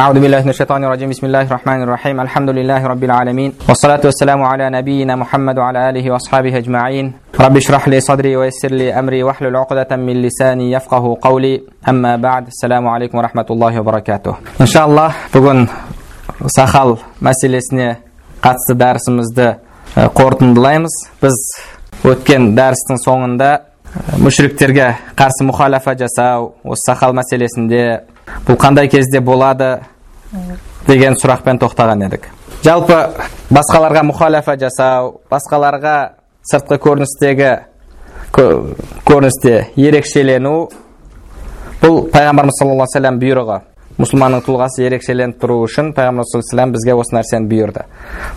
أعوذ 0.00 0.20
بالله 0.20 0.40
من 0.42 0.48
الشيطان 0.48 0.84
الرجيم 0.84 1.08
بسم 1.10 1.26
الله 1.26 1.42
الرحمن 1.42 1.82
الرحيم 1.82 2.20
الحمد 2.20 2.50
لله 2.50 2.80
رب 2.86 3.04
العالمين 3.04 3.50
والصلاة 3.68 4.00
والسلام 4.04 4.42
على 4.42 4.70
نبينا 4.70 5.16
محمد 5.16 5.58
وعلى 5.58 5.90
آله 5.90 6.10
وأصحابه 6.10 6.56
أجمعين 6.58 7.12
رب 7.40 7.56
اشرح 7.56 7.88
لي 7.88 8.00
صدري 8.00 8.36
ويسر 8.36 8.72
لي 8.80 8.98
أمري 8.98 9.22
واحلل 9.22 9.56
عقدة 9.56 9.96
من 9.96 10.22
لساني 10.22 10.72
يفقه 10.72 11.18
قولي 11.22 11.62
أما 11.88 12.16
بعد 12.16 12.46
السلام 12.46 12.88
عليكم 12.88 13.18
ورحمة 13.18 13.46
الله 13.50 13.80
وبركاته 13.80 14.34
إن 14.60 14.66
شاء 14.66 14.84
الله 14.88 15.08
бүгін 15.34 15.68
сахал 16.56 16.98
мәселесіне 17.24 17.96
қатысты 18.44 18.76
дәрісімізді 18.76 19.46
қорытындылаймыз 20.18 20.94
біз 21.22 21.38
өткен 22.04 22.52
дәрістің 22.58 23.00
соңында 23.06 23.50
мүшіріктерге 24.20 24.90
қарсы 25.16 25.46
мұхалафа 25.48 25.96
жасау 25.96 26.52
осы 26.64 26.84
сахал 26.90 27.16
мәселесінде 27.16 27.82
бұл 28.47 28.57
қандай 28.59 28.89
кезде 28.91 29.19
болады 29.19 29.79
деген 30.87 31.17
сұрақпен 31.19 31.59
тоқтаған 31.61 32.05
едік 32.07 32.27
жалпы 32.65 32.99
басқаларға 33.53 34.03
мұхалафа 34.11 34.55
жасау 34.61 35.15
басқаларға 35.31 35.95
сыртқы 36.51 36.77
көріністегі 36.85 37.51
көріністе 38.31 39.55
ерекшелену 39.75 40.55
бұл 41.81 42.05
пайғамбарымыз 42.13 42.59
саллаллаху 42.59 42.85
вассалам 42.85 43.19
бұйрығы 43.21 43.57
мұсылманның 44.01 44.45
тұлғасы 44.45 44.85
ерекшеленіп 44.87 45.41
тұру 45.41 45.59
үшін 45.65 45.91
пайғамбар 45.97 46.29
саллаллаху 46.29 46.77
бізге 46.77 46.95
осы 47.01 47.17
нәрсені 47.17 47.49
бұйырды 47.51 47.85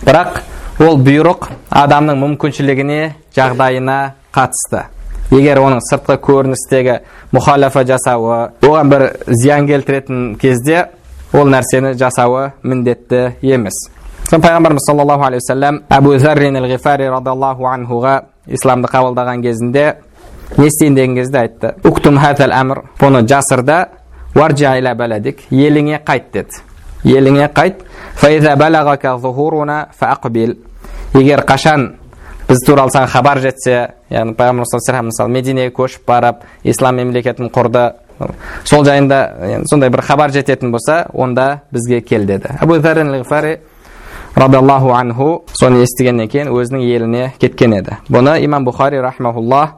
бірақ 0.03 0.41
ол 0.85 0.99
бұйрық 1.05 1.47
адамның 1.83 2.19
мүмкіншілігіне 2.25 2.99
жағдайына 3.37 3.99
қатысты 4.35 4.85
егер 5.31 5.59
оның 5.61 5.81
сыртқы 5.85 6.17
көріністегі 6.21 6.99
мұхалафа 7.33 7.83
жасауы 7.87 8.37
оған 8.61 8.91
бір 8.91 9.05
зиян 9.27 9.67
келтіретін 9.67 10.35
кезде 10.41 10.87
ол 11.33 11.49
нәрсені 11.49 11.95
жасауы 11.97 12.51
міндетті 12.63 13.35
емес. 13.41 13.89
Соны 14.29 14.43
пайғамбарымыз 14.43 14.85
саллаллаху 14.87 15.25
алейхи 15.27 15.43
уассалам 15.43 15.81
әбу 15.89 16.17
заррин 16.19 16.57
ғифари 16.65 17.09
радиаллаху 17.09 17.67
анхуға 17.69 18.15
исламды 18.47 18.89
қабылдаған 18.89 19.41
кезінде 19.41 19.95
не 20.57 20.67
істейін 20.67 20.95
деген 20.95 21.15
кезде 21.15 21.39
айтты. 21.39 21.73
Уктум 21.83 22.17
хәтәл 22.21 22.53
әмір 22.53 22.83
бұны 23.01 23.25
жасырда 23.25 23.87
варджа 24.35 24.77
иля 24.77 24.95
еліңе 25.49 26.01
қайт 26.05 26.31
деді. 26.33 26.61
Еліңе 27.03 27.49
қайт 27.53 27.85
егер 31.15 31.45
қашан 31.47 31.93
біз 32.47 32.63
туралы 32.65 32.93
саған 32.93 33.11
хабар 33.11 33.41
жетсе 33.43 33.75
яғни 34.09 34.35
пайғамбар 34.37 34.69
саллаллаху 34.71 35.09
мысалы 35.11 35.31
мединеге 35.33 35.73
көшіп 35.75 36.05
барып 36.07 36.43
ислам 36.63 36.99
мемлекетін 37.01 37.49
құрды 37.53 37.85
сол 38.63 38.85
жайында 38.85 39.21
сондай 39.69 39.89
бір 39.89 40.01
хабар 40.01 40.31
жететін 40.31 40.71
болса 40.71 41.05
онда 41.13 41.61
бізге 41.71 42.01
кел 42.01 42.25
деді. 42.25 42.57
Әбу 42.61 42.79
радиаллаху 44.35 44.91
анху 44.91 45.45
соны 45.55 45.81
естігеннен 45.85 46.27
кейін 46.27 46.49
өзінің 46.51 46.81
еліне 46.83 47.27
кеткен 47.39 47.77
еді. 47.77 47.95
Бұны 48.11 48.35
имам 48.43 48.65
бұхари 48.67 48.99
рахмаулла 48.99 49.77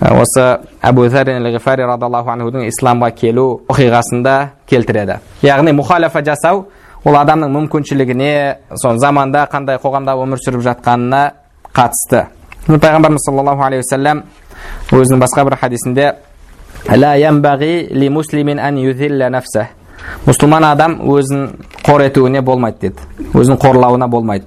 осы 0.00 0.46
әбу 0.82 1.06
ғифари 1.06 1.86
радиаллаху 1.86 2.32
анхудың 2.34 2.66
исламға 2.72 3.12
келу 3.14 3.62
оқиғасында 3.70 4.34
келтіреді. 4.66 5.20
Яғни 5.46 5.76
мұхалафа 5.78 6.24
жасау 6.26 6.66
ол 7.04 7.18
адамның 7.20 7.54
мүмкіншілігіне 7.54 8.34
сол 8.82 8.98
заманда 8.98 9.46
қандай 9.52 9.78
қоғамда 9.78 10.18
өмір 10.18 10.42
сүріп 10.42 10.66
жатқанына 10.66 11.22
қатысты. 11.74 12.26
Пайғамбарымыз 12.66 13.24
саллаллаху 13.26 13.62
алейхи 13.66 13.84
уассалам 13.84 14.24
өзінің 14.92 15.20
басқа 15.20 15.44
бір 15.44 15.56
хадисінде 15.60 16.12
мұсылман 20.26 20.64
адам 20.68 20.98
өзін 21.08 21.46
қор 21.84 22.02
етуіне 22.06 22.40
болмайды 22.44 22.88
деді. 22.88 23.28
Өзін 23.36 23.56
қорлауына 23.60 24.08
болмайды. 24.08 24.46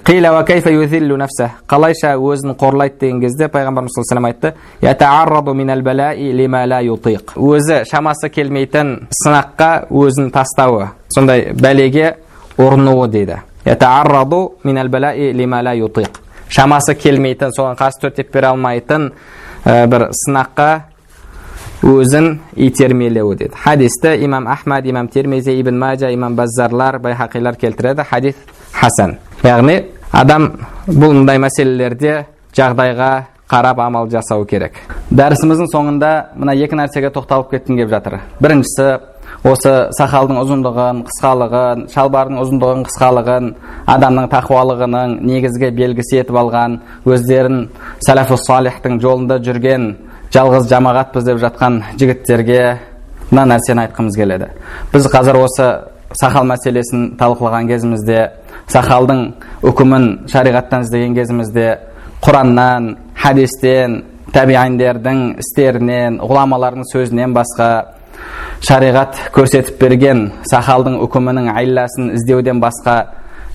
Қалайша 1.69 2.13
өзін 2.17 2.55
қорлайды 2.57 2.99
деген 3.01 3.21
кезде 3.21 3.47
пайғамбарымыз 3.53 3.97
саллаллаху 3.97 4.27
айтты 4.27 4.53
өзі 7.35 7.83
шамасы 7.89 8.29
келмейтін 8.29 9.07
сынаққа 9.23 9.87
өзін 9.89 10.31
тастауы 10.33 10.89
сондай 11.13 11.51
бәлеге 11.53 12.15
ұрынуы 12.57 13.07
дейді. 13.09 13.41
Шамасы 16.49 16.95
келмейтін 16.95 17.53
соған 17.55 17.77
қарсы 17.79 18.01
төтеп 18.01 18.31
бере 18.33 18.51
алмайтын 18.51 19.11
бір 19.65 20.09
сынаққа 20.23 20.69
өзін 21.83 22.39
итермелеуі 22.55 23.37
деді. 23.37 23.53
Хадисті 23.55 24.15
имам 24.25 24.47
ахмад 24.47 24.85
имам 24.85 25.07
термизи 25.07 25.59
ибн 25.59 25.77
мажа 25.77 26.11
имам 26.13 26.35
баззарлар 26.35 26.99
байхақилар 26.99 27.55
келтіреді. 27.55 28.03
Хадис 28.03 28.35
хасан. 28.71 29.17
Яғни 29.43 29.83
адам 30.11 30.51
бұл 30.87 31.13
мындай 31.13 31.37
мәселелерде 31.37 32.25
жағдайға 32.55 33.11
қарап 33.47 33.79
амал 33.79 34.09
жасау 34.09 34.45
керек. 34.45 34.79
Дәрісіміздің 35.11 35.69
соңында 35.71 36.11
мына 36.35 36.55
екі 36.57 36.75
нәрсеге 36.75 37.11
тоқталып 37.15 37.53
кеткім 37.53 37.77
келіп 37.77 37.93
жатыр. 37.93 38.19
Біріншісі 38.41 38.87
осы 39.45 39.73
сақалдың 39.97 40.39
ұзындығын 40.41 41.01
қысқалығын 41.07 41.83
шалбардың 41.93 42.39
ұзындығын 42.41 42.83
қысқалығын 42.87 43.49
адамның 43.93 44.29
тақуалығының 44.33 45.13
негізгі 45.29 45.69
белгісі 45.77 46.21
етіп 46.23 46.39
алған 46.41 46.79
өздерін 47.05 47.59
сәләфу 48.07 48.39
салихтың 48.47 48.97
жолында 49.03 49.37
жүрген 49.45 49.87
жалғыз 50.33 50.67
жамағатпыз 50.71 51.29
деп 51.29 51.41
жатқан 51.43 51.79
жігіттерге 52.01 52.61
мына 53.31 53.45
нәрсені 53.53 53.85
айтқымыз 53.85 54.17
келеді. 54.17 54.49
Біз 54.93 55.07
қазір 55.13 55.39
осы 55.43 55.67
сақал 56.17 56.47
мәселесін 56.49 57.13
талқылаған 57.19 57.67
кезімізде 57.69 58.19
сақалдың 58.71 59.23
үкімін 59.69 60.07
шариғаттан 60.31 60.85
іздеген 60.87 61.15
кезімізде 61.17 61.67
құраннан 62.23 62.95
хадистен 63.21 64.01
тәбииндердің 64.35 65.21
істерінен 65.43 66.19
ғұламалардың 66.23 66.87
сөзінен 66.91 67.35
басқа 67.35 67.69
шариғат 68.67 69.17
көрсетіп 69.35 69.79
берген 69.81 70.23
сақалдың 70.51 70.97
үкімінің 71.05 71.51
айласын 71.53 72.13
іздеуден 72.17 72.61
басқа 72.61 72.97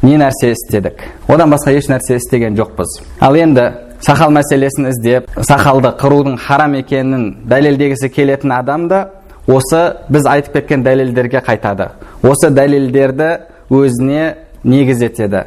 не 0.02 0.16
нәрсе 0.18 0.52
істедік? 0.52 1.02
Одан 1.28 1.50
басқа 1.50 1.74
еш 1.76 1.88
нәрсе 1.90 2.18
істеген 2.18 2.56
жоқпыз. 2.58 3.00
Ал 3.20 3.36
енді 3.38 3.70
сақал 4.02 4.32
мәселесін 4.34 4.90
іздеп 4.90 5.30
сақалды 5.46 5.94
қырудың 6.00 6.36
харам 6.42 6.74
екенін 6.80 7.28
дәлелдегісі 7.50 8.10
келетін 8.10 8.54
адам 8.56 8.88
да 8.90 9.02
осы 9.46 9.82
біз 10.10 10.26
айтып 10.26 10.58
кеткен 10.60 10.84
дәлелдерге 10.86 11.42
қайтады. 11.46 11.90
Осы 12.22 12.50
дәлелдерді 12.50 13.30
өзіне 13.70 14.36
негіз 14.64 15.02
етеді. 15.02 15.44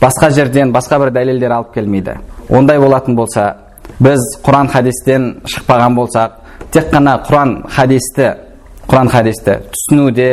Басқа 0.00 0.30
жерден 0.34 0.72
басқа 0.74 0.98
бір 0.98 1.12
дәлелдер 1.14 1.54
алып 1.54 1.74
келмейді. 1.74 2.16
Ондай 2.50 2.78
болатын 2.78 3.16
болса 3.16 3.54
біз 4.00 4.22
құран 4.44 4.70
хадистен 4.72 5.28
шықпаған 5.46 5.94
болсақ 5.98 6.38
тек 6.72 6.90
қана 6.92 7.20
құран 7.26 7.60
хадисті 7.70 8.32
құран 8.92 9.08
хадисті 9.08 9.54
түсінуде 9.72 10.26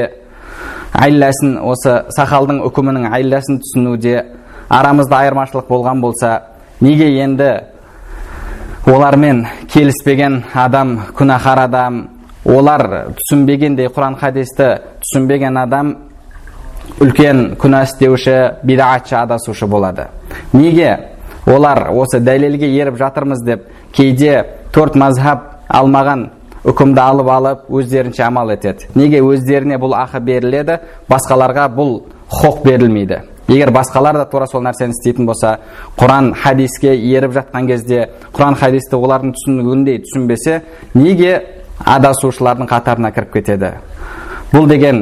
айласын 0.99 1.53
осы 1.63 1.93
сақалдың 2.11 2.57
үкімінің 2.67 3.05
айласын 3.15 3.61
түсінуде 3.63 4.17
арамызда 4.67 5.21
айырмашылық 5.23 5.69
болған 5.69 6.01
болса 6.03 6.31
неге 6.83 7.07
енді 7.23 7.47
олармен 8.83 9.45
келіспеген 9.71 10.41
адам 10.51 10.91
күнәһар 11.15 11.61
адам 11.69 12.01
олар 12.43 13.13
түсінбегендей 13.21 13.87
құран 13.95 14.17
хадисті 14.19 14.67
түсінбеген 15.05 15.61
адам 15.61 15.93
үлкен 16.99 17.53
күнә 17.61 17.85
істеуші 17.87 18.35
бидағатшы 18.67 19.15
адасушы 19.21 19.69
болады 19.71 20.09
неге 20.51 20.97
олар 21.47 21.93
осы 21.93 22.19
дәлелге 22.19 22.67
еріп 22.75 22.99
жатырмыз 22.99 23.45
деп 23.45 23.71
кейде 23.95 24.43
төрт 24.75 24.99
мазхаб 24.99 25.47
алмаған 25.69 26.27
үкімді 26.69 27.01
алып 27.01 27.29
алып 27.33 27.67
өздерінше 27.73 28.23
амал 28.27 28.53
етеді. 28.53 28.87
Неге 28.95 29.21
өздеріне 29.25 29.79
бұл 29.81 29.95
ақы 29.97 30.21
беріледі? 30.23 30.79
Басқаларға 31.09 31.67
бұл 31.75 31.93
құқық 32.31 32.63
берілмейді. 32.65 33.21
Егер 33.49 33.71
басқалар 33.73 34.13
да 34.13 34.25
тура 34.29 34.45
сол 34.47 34.61
нәрсені 34.61 34.93
істейтін 34.93 35.25
болса 35.25 35.55
құран 35.97 36.33
хадиске 36.37 36.93
еріп 36.93 37.33
жатқан 37.33 37.65
кезде 37.67 38.09
құран 38.35 38.57
хадисті 38.59 38.99
олардың 38.99 39.33
түсінігіндей 39.33 40.03
түсінбесе 40.05 40.59
неге 40.93 41.31
адасушылардың 41.81 42.69
қатарына 42.69 43.09
кіріп 43.15 43.33
кетеді? 43.33 43.71
Бұл 44.53 44.69
деген 44.69 45.01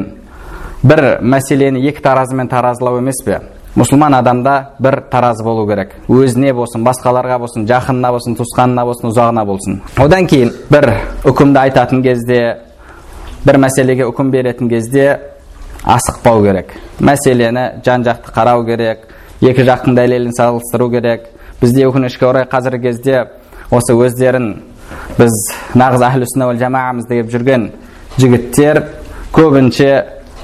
бір 0.84 1.20
мәселені 1.20 1.84
екі 1.90 2.04
таразымен 2.06 2.48
таразылау 2.48 3.02
емес 3.02 3.20
пе? 3.26 3.42
Мұсылман 3.78 4.16
адамда 4.18 4.54
бір 4.82 5.02
таразы 5.12 5.44
болу 5.46 5.68
керек. 5.70 5.94
Өзіне 6.10 6.54
болсын 6.58 6.82
басқаларға 6.86 7.38
болсын 7.44 7.68
жақынына 7.70 8.12
болсын 8.16 8.38
туысқанына 8.40 8.86
болсын 8.88 9.12
ұзағына 9.12 9.44
болсын. 9.46 9.82
Одан 10.02 10.26
кейін 10.28 10.52
бір 10.72 10.90
үкімді 11.30 11.62
айтатын 11.62 12.02
кезде 12.02 12.40
бір 13.46 13.60
мәселеге 13.62 14.08
үкім 14.10 14.32
беретін 14.34 14.70
кезде 14.72 15.20
асықпау 15.84 16.42
керек. 16.44 16.74
Мәселені 17.00 17.68
жан 17.86 18.06
жақты 18.08 18.34
қарау 18.34 18.66
керек 18.66 19.06
екі 19.42 19.68
жақтың 19.70 19.96
дәлелін 19.98 20.34
салыстыру 20.34 20.90
керек. 20.90 21.30
Бізде 21.62 21.86
өкінішке 21.86 22.26
орай 22.26 22.50
қазіргі 22.50 22.90
кезде 22.90 23.28
осы 23.70 23.94
өздерін 23.94 24.56
біз 25.18 25.38
нағыз 25.78 26.06
әхлі 26.10 26.28
сүнна 26.34 26.54
жамағамыз 26.58 27.10
деп 27.10 27.30
жүрген 27.34 27.72
жігіттер 28.18 28.84
көбінше 29.36 29.90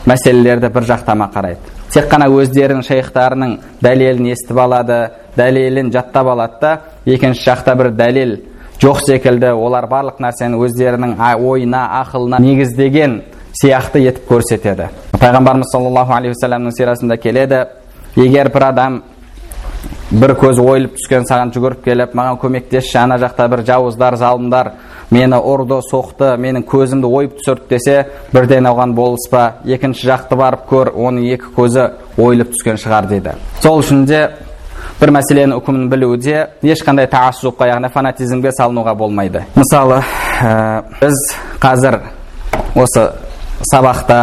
мәселелерді 0.06 0.70
бір 0.74 0.90
жақтама 0.94 1.30
қарайды. 1.34 1.73
Тек 1.94 2.10
қана 2.12 2.30
өздерінің 2.34 2.86
шейхтарының 2.88 3.58
дәлелін 3.84 4.32
естіп 4.34 4.60
алады 4.64 5.00
дәлелін 5.38 5.92
жаттап 5.94 6.32
алады 6.34 6.60
да 6.62 6.74
екінші 7.06 7.46
жақта 7.50 7.76
бір 7.78 7.92
дәлел 7.98 8.36
жоқ 8.82 9.04
секілді 9.06 9.54
олар 9.54 9.88
барлық 9.92 10.20
нәрсені 10.24 10.60
өздерінің 10.66 11.16
ойына 11.38 11.86
ақылына 12.02 12.42
негіздеген 12.42 13.22
сияқты 13.54 14.02
етіп 14.10 14.28
көрсетеді. 14.32 14.90
Пайғамбарымыз 15.14 15.70
саллаллаху 15.72 16.16
алейхи 16.16 16.34
уассаламның 16.34 16.74
сирасында 16.74 17.18
келеді. 17.22 17.66
Егер 18.18 18.50
бір 18.54 18.66
адам 18.72 19.02
бір 20.12 20.34
көз 20.42 20.60
ойылып 20.62 20.98
түскен 20.98 21.28
саған 21.30 21.54
жүгіріп 21.54 21.84
келіп 21.86 22.18
маған 22.18 22.40
көмектесші 22.42 22.98
ана 23.04 23.20
жақта 23.22 23.48
бір 23.50 23.64
жауыздар 23.70 24.18
залымдар 24.18 24.72
мені 25.14 25.38
ұрды 25.38 25.80
соқты 25.90 26.34
менің 26.42 26.66
көзімді 26.70 27.10
ойып 27.10 27.36
түсірді 27.40 27.70
десе 27.70 27.98
бірден 28.34 28.68
оған 28.72 28.96
болыспа. 28.98 29.60
Екінші 29.66 30.08
жақты 30.10 30.38
барып 30.40 30.66
көр 30.70 30.94
оның 30.94 31.28
екі 31.36 31.52
көзі 31.56 31.90
ойылып 32.18 32.54
түскен 32.56 32.80
шығар 32.82 33.10
дейді. 33.12 33.36
Сол 33.62 33.84
үшін 33.84 34.06
де 34.10 34.24
бір 35.00 35.14
мәселенің 35.18 35.60
үкімін 35.60 35.90
білуде 35.92 36.48
ешқандай 36.64 37.10
таассубқа 37.12 37.68
яғни 37.70 37.92
фанатизмге 37.94 38.54
салынуға 38.58 38.96
болмайды. 38.98 39.44
Мысалы 39.56 40.02
ә, 40.42 40.84
біз 41.02 41.20
қазір 41.62 42.00
осы 42.76 43.10
сабақта 43.70 44.20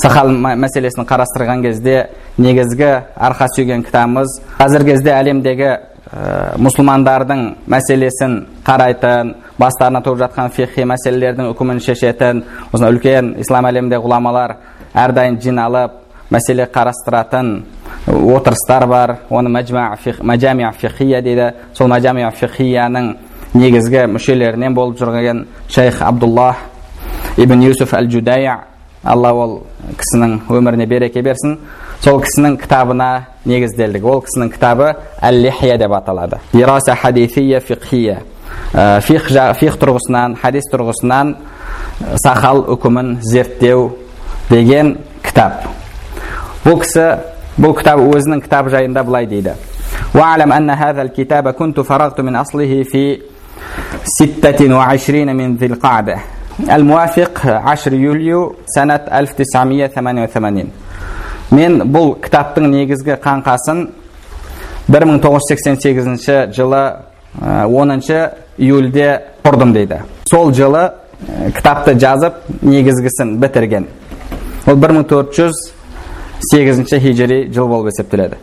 сахал 0.00 0.32
мәселесін 0.32 1.06
қарастырған 1.06 1.62
кезде 1.62 2.08
негізгі 2.38 2.90
арқа 3.16 3.48
сүйеген 3.54 3.84
кітабымыз 3.86 4.38
қазіргі 4.58 4.94
кезде 4.96 5.12
әлемдегі 5.14 5.72
ә, 6.12 6.58
мұсылмандардың 6.60 7.42
мәселесін 7.72 8.36
қарайтын 8.66 9.34
бастарына 9.58 10.02
туып 10.04 10.20
жатқан 10.22 10.52
фихи 10.52 10.86
мәселелердің 10.88 11.50
үкімін 11.54 11.80
шешетін 11.82 12.44
осындай 12.70 12.92
үлкен 12.94 13.34
ислам 13.42 13.68
әлеміндегі 13.70 14.04
ғұламалар 14.04 14.56
әрдайым 14.92 15.40
жиналып 15.40 15.98
мәселе 16.32 16.66
қарастыратын 16.72 17.52
отырыстар 18.06 18.86
бар. 18.86 19.16
Оны 19.30 19.50
мәжамия 19.50 20.72
фихия 20.72 21.22
дейді. 21.22 21.52
Сол 21.74 21.88
мәжамия 21.88 22.30
фихияның 22.32 23.16
негізгі 23.54 24.06
мүшелерінен 24.14 24.74
болып 24.74 24.98
жүрген 25.00 25.46
шейх 25.68 26.02
абдуллах 26.02 26.56
ибн 27.36 27.62
юсуф 27.62 27.94
әл 27.94 28.08
жудая 28.10 28.58
алла 29.03 29.31
ол 29.33 29.53
кісінің 29.99 30.39
өміріне 30.49 30.87
береке 30.89 31.21
берсін 31.21 31.57
сол 32.03 32.19
кісінің 32.23 32.57
кітабына 32.61 33.09
негізделдік 33.45 34.05
ол 34.05 34.23
кісінің 34.25 34.51
кітабы 34.55 34.93
әл 35.21 35.39
лихия 35.43 35.77
деп 35.77 35.93
аталады 35.97 36.41
ираса 36.53 36.95
хадифия 36.95 37.59
фихия 37.59 38.21
фих, 39.01 39.29
фих 39.59 39.79
тұрғысынан 39.79 40.35
хадис 40.41 40.67
тұрғысынан 40.73 41.35
сахал 42.23 42.65
үкімін 42.75 43.17
зерттеу 43.21 43.89
деген 44.49 44.97
кітап 45.23 45.65
бұл 46.65 46.81
кісі 46.83 47.07
бұл 47.57 47.77
кітап 47.77 48.03
өзінің 48.03 48.43
кітап 48.45 48.69
жайында 48.73 49.03
былай 49.07 49.25
дейді 49.29 49.55
واعلم 50.13 50.51
أن 50.53 50.69
هذا 50.69 51.01
الكتاب 51.01 51.49
كنت 51.49 51.79
فرغت 51.79 52.21
من 52.21 52.35
أصله 52.35 52.83
في 52.83 53.19
ستة 54.03 54.75
وعشرين 54.75 55.35
من 55.35 55.55
ذي 55.55 55.65
القعدة 55.65 56.17
الموافق 56.59 57.47
10 57.47 57.93
يوليو 57.93 58.55
سنة 58.65 58.99
1988 59.11 60.71
мен 61.51 61.81
бұл 61.87 62.19
кітаптың 62.19 62.67
негізгі 62.67 63.15
қаңқасын 63.23 63.87
1988 64.91 66.51
жылы 66.51 66.99
10 67.39 68.01
июльде 68.57 69.21
құрдым 69.45 69.73
дейді 69.73 70.01
сол 70.29 70.51
жылы 70.51 70.91
кітапты 71.55 71.93
жазып 71.95 72.33
негізгісін 72.61 73.37
бітірген 73.39 73.85
ол 74.67 74.75
1408 74.75 76.99
хижри 76.99 77.49
жыл 77.53 77.67
болып 77.67 77.87
есептеледі 77.93 78.35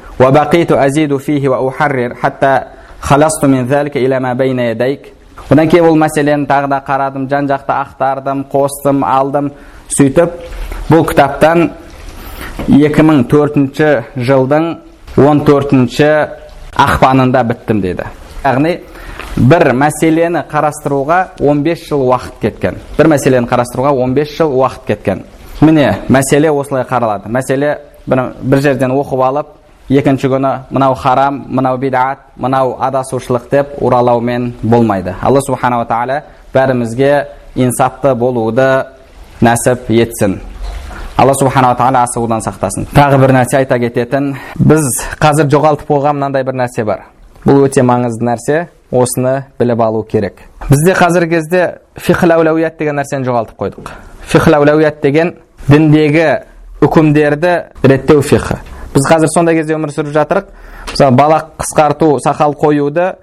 одан 5.50 5.70
кейін 5.70 5.88
ол 5.90 5.98
мәселені 5.98 6.46
тағы 6.50 6.70
да 6.70 6.82
қарадым 6.86 7.28
жан 7.30 7.48
жақты 7.50 7.74
ақтардым 7.74 8.46
қостым 8.52 9.02
алдым 9.06 9.52
сөйтіп 9.98 10.36
бұл 10.92 11.06
кітаптан 11.10 11.72
2004 12.68 13.90
жылдың 14.16 14.70
14 15.18 16.00
ақпанында 16.78 17.44
біттім 17.50 17.82
деді 17.82 18.06
яғни 18.44 18.76
бір 19.38 19.72
мәселені 19.74 20.46
қарастыруға 20.52 21.20
15 21.42 21.88
жыл 21.90 22.06
уақыт 22.12 22.40
кеткен 22.42 22.80
бір 22.98 23.10
мәселені 23.16 23.50
қарастыруға 23.50 23.96
15 23.98 24.36
жыл 24.38 24.54
уақыт 24.62 24.86
кеткен 24.88 25.24
міне 25.62 25.90
мәселе 26.10 26.52
осылай 26.52 26.86
қаралады 26.88 27.32
мәселе 27.32 27.78
бір, 28.06 28.30
бір 28.42 28.62
жерден 28.62 28.94
оқып 28.96 29.24
алып 29.26 29.56
екінші 29.90 30.30
күні 30.30 30.52
мынау 30.70 30.94
харам 30.96 31.44
мынау 31.50 31.78
бидат 31.82 32.20
мынау 32.38 32.76
адасушылық 32.80 33.50
деп 33.50 33.74
уралаумен 33.82 34.54
болмайды. 34.62 35.16
Алла 35.22 35.42
субханала 35.42 35.86
тағала 35.90 36.22
бәрімізге 36.54 37.28
инсапты 37.56 38.14
болуды 38.16 38.86
нәсіп 39.42 39.90
етсін. 39.90 40.40
Алла 41.18 41.34
субханала 41.34 41.76
тағала 41.76 42.06
асығудан 42.06 42.46
сақтасын. 42.46 42.88
Тағы 42.94 43.20
бір 43.24 43.34
нәрсе 43.40 43.58
айта 43.64 43.80
кететін. 43.82 44.36
Біз 44.60 44.86
қазір 45.20 45.50
жоғалтып 45.50 45.90
қойған 45.90 46.20
мынандай 46.20 46.46
бір 46.46 46.62
нәрсе 46.62 46.86
бар. 46.86 47.08
Бұл 47.46 47.66
өте 47.66 47.84
маңызды 47.84 48.30
нәрсе. 48.30 48.68
Осыны 48.92 49.44
біліп 49.60 49.82
алу 49.86 50.04
керек. 50.04 50.40
Бізде 50.70 50.94
қазіргі 50.98 51.36
кезде 51.36 51.66
фихл 51.96 52.32
деген 52.80 52.96
нәрсені 53.02 53.26
жоғалтып 53.26 53.58
қойдық. 53.58 53.92
Фихл 54.22 55.02
деген 55.02 55.36
діндегі 55.68 56.42
үкімдерді 56.82 57.54
реттеу 57.84 58.22
фихы 58.22 58.58
біз 58.94 59.08
қазір 59.10 59.32
сондай 59.34 59.56
кезде 59.56 59.76
өмір 59.76 59.94
сүріп 59.94 60.14
жатырық. 60.16 60.50
Мысалы 60.92 61.16
балақ 61.18 61.52
қысқарту 61.62 62.18
сақал 62.26 62.56
қоюды 62.58 63.14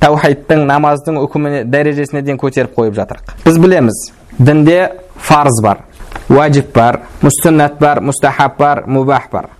таухидтың 0.00 0.64
намаздың 0.68 1.18
үкіміне 1.24 1.64
дәрежесіне 1.66 2.22
дейін 2.22 2.38
көтеріп 2.38 2.74
қойып 2.76 2.96
жатырық. 2.98 3.34
Біз 3.44 3.58
білеміз 3.58 4.00
дінде 4.38 4.78
фарыз 5.16 5.62
бар 5.62 5.82
уәжіп 6.30 6.72
бар 6.74 7.00
мүсүннат 7.22 7.78
бар 7.80 8.00
мұстахаб 8.00 8.58
бар 8.58 8.84
мубах 8.86 9.30
бар. 9.32 9.50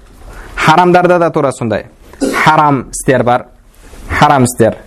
Харамдарда 0.57 1.19
да 1.19 1.31
тура 1.31 1.53
сондай. 1.53 1.87
Харам 2.45 2.89
істер 2.93 3.25
бар 3.25 3.47
харам 4.09 4.45
істер. 4.45 4.79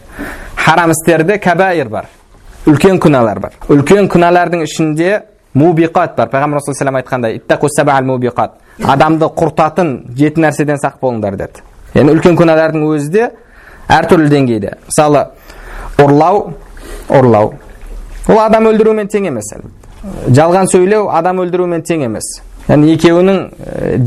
Харам 0.56 0.92
істерде 0.92 1.38
кәбәйір 1.38 1.90
бар 1.90 2.08
үлкен 2.70 3.00
күнәлар 3.02 3.40
бар. 3.42 3.54
Үлкен 3.70 4.08
күнәлардың 4.12 4.66
ішінде 4.66 5.22
мубиқат 5.54 6.16
бар 6.16 6.30
пайғамбар 6.32 6.62
айтқандай 7.02 7.42
адамды 8.88 9.28
құртатын 9.38 9.90
жеті 10.18 10.42
нәрседен 10.42 10.80
сақ 10.82 11.00
болыңдар 11.02 11.36
деді 11.38 11.64
енді 11.94 12.16
үлкен 12.16 12.38
күнәлардың 12.40 12.86
өзі 12.88 13.12
де 13.12 13.26
әртүрлі 13.92 14.30
деңгейде 14.32 14.78
мысалы 14.88 15.26
ұрлау 16.02 16.54
ұрлау 17.12 17.52
ол 18.30 18.40
адам 18.40 18.70
өлтірумен 18.72 19.12
тең 19.12 19.28
емес 19.30 19.52
жалған 20.32 20.72
сөйлеу 20.72 21.10
адам 21.12 21.44
өлтірумен 21.44 21.84
тең 21.88 22.06
емес 22.08 22.32
яғни 22.70 22.96
екеуінің 22.96 23.42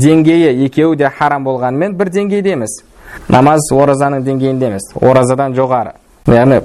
деңгейі 0.01 0.65
екеуі 0.65 0.97
де 0.97 1.11
харам 1.19 1.45
болғанымен 1.45 1.95
бір 1.99 2.11
деңгейде 2.17 2.55
емес 2.57 2.79
намаз 3.29 3.69
оразаның 3.75 4.25
деңгейінде 4.25 4.71
емес 4.71 4.89
оразадан 5.01 5.55
жоғары 5.55 5.93
яғни 6.31 6.61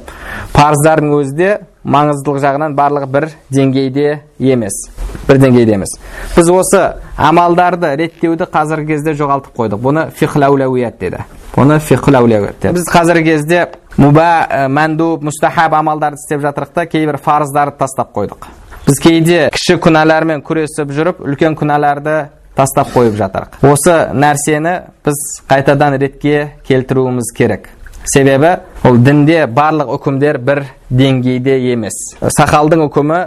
парыздардың 0.55 1.15
өзі 1.21 1.37
де 1.37 1.51
маңыздылық 1.85 2.41
жағынан 2.43 2.75
барлығы 2.77 3.07
бір 3.11 3.29
деңгейде 3.51 4.21
емес. 4.39 4.89
бір 5.29 5.39
деңгейде 5.39 5.75
емес. 5.75 5.95
Біз 6.37 6.51
осы 6.51 6.81
амалдарды 7.17 7.95
реттеуді 7.97 8.49
қазіргі 8.51 8.95
кезде 8.95 9.15
жоғалтып 9.15 9.55
қойдық. 9.57 9.81
Бұны 9.81 10.11
фихлаулауият 10.11 10.99
деді. 11.01 11.25
Бұны 11.55 11.79
фихлаулауият 11.81 12.61
деді. 12.63 12.75
Біз 12.75 12.89
қазіргі 12.91 13.25
кезде 13.25 13.67
мұба 13.97 14.69
мәндуб 14.69 15.25
мұстахаб 15.29 15.77
амалдарды 15.79 16.19
істеп 16.21 16.43
жатырық 16.45 16.75
та 16.75 16.87
кейбір 16.87 17.19
парыздарды 17.25 17.79
тастап 17.79 18.13
қойдық. 18.17 18.51
Біз 18.87 19.01
кейде 19.03 19.49
кіші 19.55 19.79
күнәлармен 19.81 20.45
күресіп 20.45 20.93
жүріп 20.97 21.25
үлкен 21.25 21.57
күнәларды 21.59 22.31
тастап 22.57 22.91
қойып 22.95 23.17
жатырық. 23.21 23.61
Осы 23.63 23.97
нәрсені 24.15 24.75
біз 25.05 25.21
қайтадан 25.49 25.99
ретке 26.01 26.53
келтіруіміз 26.67 27.33
керек. 27.37 27.69
Себебі 28.05 28.57
ол 28.85 28.99
дінде 28.99 29.45
барлық 29.47 29.95
үкімдер 29.99 30.39
бір 30.39 30.65
деңгейде 30.91 31.57
емес. 31.73 31.97
Сақалдың 32.21 32.87
үкімі 32.89 33.23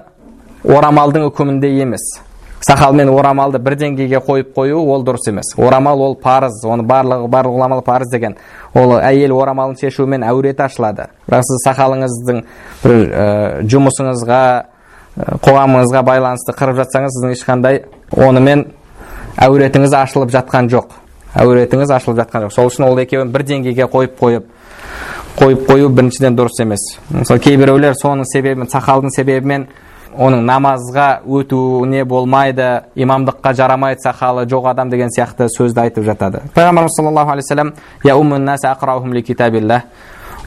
орамалдың 0.64 1.28
үкімінде 1.30 1.70
емес. 1.82 2.06
Сақал 2.64 2.96
мен 2.96 3.10
орамалды 3.12 3.60
бір 3.60 3.76
деңгейге 3.76 4.22
қойып 4.24 4.54
қою 4.56 4.80
ол 4.88 5.04
дұрыс 5.04 5.28
емес. 5.28 5.52
Орамал 5.58 6.00
ол 6.02 6.16
парыз 6.16 6.62
оны 6.64 6.86
барлығы 6.88 7.28
барлық 7.28 7.58
ғұламалар 7.58 7.84
парыз 7.84 8.12
деген. 8.12 8.38
Ол 8.74 8.96
әйел 9.02 9.36
орамалын 9.36 9.76
шешумен 9.76 10.24
әуреті 10.24 10.64
ашылады. 10.64 11.10
Бірақ 11.28 11.44
сіз 11.44 11.66
сақалыңыздың 11.68 12.40
бір 12.86 12.96
ә, 12.96 13.26
жұмысыңызға 13.68 14.40
қоғамыңызға 15.44 16.06
байланысты 16.08 16.56
қырып 16.56 16.80
жатсаңыз 16.80 17.18
сіздің 17.18 17.36
ешқандай 17.36 17.84
онымен 18.16 18.66
әуретіңіз 19.44 19.94
ашылып 20.00 20.32
жатқан 20.32 20.72
жоқ. 20.72 20.96
Әуретіңіз 21.44 21.92
ашылып 21.92 22.24
жатқан 22.24 22.48
жоқ. 22.48 22.56
Сол 22.56 22.72
үшін 22.72 22.88
ол 22.88 23.04
екеуін 23.04 23.30
бір 23.34 23.44
деңгейге 23.52 23.92
қойып 23.92 24.16
қойып 24.22 24.53
қойып 25.40 25.66
қою 25.68 25.90
біріншіден 25.90 26.38
дұрыс 26.38 26.62
емес. 26.62 26.84
Мысалы 27.10 27.40
кейбіреулер 27.44 27.96
соның 28.00 28.28
себебімен 28.30 28.70
сақалдың 28.72 29.14
себебімен 29.16 29.68
оның 30.14 30.44
намазға 30.46 31.08
өтуіне 31.26 32.04
болмайды 32.06 32.84
имамдыққа 32.96 33.54
жарамайды 33.58 34.04
сақалы 34.06 34.46
жоқ 34.50 34.70
адам 34.72 34.90
деген 34.90 35.10
сияқты 35.10 35.48
сөзді 35.50 35.88
айтып 35.88 36.06
жатады. 36.06 36.44
Пайғамбарымыз 36.54 36.98
саллаллаху 36.98 37.32
алейхи 37.34 37.50
вассалам 39.34 39.82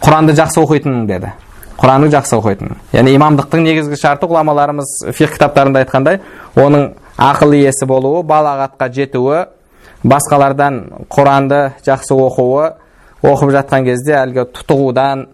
құранды 0.00 0.34
жақсы 0.36 0.60
оқитын 0.60 1.06
деді. 1.08 1.32
Құранды 1.80 2.10
жақсы 2.12 2.36
оқитын 2.36 2.74
яғни 2.92 3.14
имамдықтың 3.16 3.62
негізгі 3.64 3.96
шарты 4.00 4.28
ғұламаларымыз 4.28 4.90
фих 5.16 5.32
кітаптарында 5.34 5.82
айтқандай 5.84 6.20
оның 6.56 6.90
ақыл 7.16 7.56
иесі 7.56 7.88
болуы 7.88 8.22
балағатқа 8.28 8.90
жетуі 8.92 9.42
басқалардан 10.04 10.82
құранды 11.12 11.60
жақсы 11.86 12.16
оқуы 12.16 12.70
оқып 13.26 13.52
жатқан 13.56 13.86
кезде 13.86 14.16
әлгі 14.20 14.46
тұтығудан 14.56 15.26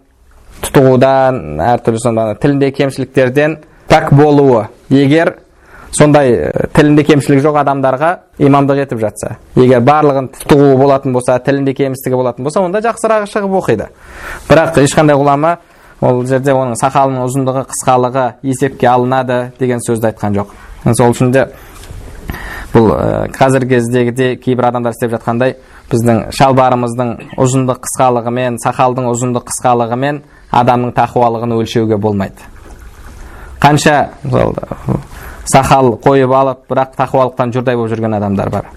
тұтығудан 0.63 1.39
әртүрлі 1.73 2.01
сондай 2.01 2.35
тілінде 2.41 2.71
кемшіліктерден 2.75 3.57
пәк 3.89 4.13
болуы. 4.15 4.67
Егер 4.89 5.35
сондай 5.93 6.51
тілінде 6.73 7.03
кемшілік 7.05 7.43
жоқ 7.45 7.59
адамдарға 7.61 8.11
имамдық 8.41 8.81
етіп 8.85 9.01
жатса 9.03 9.35
егер 9.59 9.83
барлығын 9.85 10.31
тұтығуы 10.39 10.77
болатын 10.79 11.13
болса 11.13 11.37
тілінде 11.45 11.75
кемістігі 11.77 12.17
болатын 12.17 12.47
болса 12.47 12.63
онда 12.63 12.81
жақсырағы 12.85 13.29
шығып 13.29 13.57
оқиды. 13.59 13.89
Бірақ 14.49 14.79
ешқандай 14.81 15.17
ғұлама 15.19 15.57
ол 16.01 16.23
жерде 16.25 16.55
оның 16.55 16.79
сақалының 16.81 17.27
ұзындығы 17.27 17.67
қысқалығы 17.69 18.25
есепке 18.49 18.89
алынады 18.89 19.51
деген 19.59 19.83
сөзді 19.85 20.09
айтқан 20.09 20.39
жоқ. 20.39 20.55
Сол 20.97 21.13
үшін 21.13 21.31
де 21.31 21.45
бұл 22.73 22.89
ә, 22.89 23.29
қазіргі 23.31 23.77
кездегідей 23.77 24.35
кейбір 24.41 24.71
адамдар 24.71 24.95
істеп 24.95 25.13
жатқандай 25.13 25.55
біздің 25.93 26.21
шалбарымыздың 26.33 27.11
ұзындық 27.43 27.83
қысқалығымен 27.85 28.57
сақалдың 28.63 29.09
ұзындық 29.11 29.45
қысқалығымен 29.51 30.21
адамның 30.53 30.93
тақуалығын 30.97 31.53
өлшеуге 31.59 31.97
болмайды. 32.01 32.49
Қанша 33.61 34.09
мысалы 34.23 34.99
сақал 35.53 35.93
қойып 36.03 36.33
алып 36.33 36.65
бірақ 36.71 36.97
тақуалықтан 36.97 37.53
жұрдай 37.55 37.77
болып 37.77 37.93
жүрген 37.93 38.17
адамдар 38.17 38.49
бар. 38.49 38.69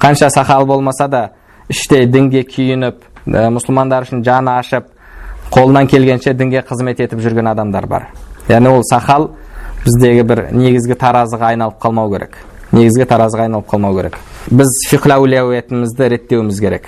Қанша 0.00 0.28
сақал 0.34 0.66
болмаса 0.66 1.08
да 1.08 1.22
іште 1.68 2.04
дінге 2.06 2.44
күйініп 2.48 3.02
ә, 3.26 3.48
мұсылмандар 3.54 4.06
үшін 4.06 4.22
жаны 4.26 4.58
ашып 4.58 4.88
қолынан 5.54 5.88
келгенше 5.88 6.34
дінге 6.34 6.62
қызмет 6.68 7.00
етіп 7.04 7.22
жүрген 7.24 7.50
адамдар 7.52 7.86
бар. 7.86 8.08
Яғни 8.48 8.72
ол 8.72 8.84
сақал 8.86 9.30
біздегі 9.84 10.24
бір 10.28 10.44
негізгі 10.52 10.98
таразыға 10.98 11.52
айналып 11.52 11.78
қалмау 11.82 12.12
керек. 12.12 12.38
Негізгі 12.72 13.08
таразыға 13.08 13.48
айналып 13.48 13.68
қалмау 13.70 13.96
керек. 13.96 14.18
Біз 14.50 14.70
фиқлаулиятымызды 14.88 16.06
реттеуіміз 16.08 16.60
керек 16.62 16.86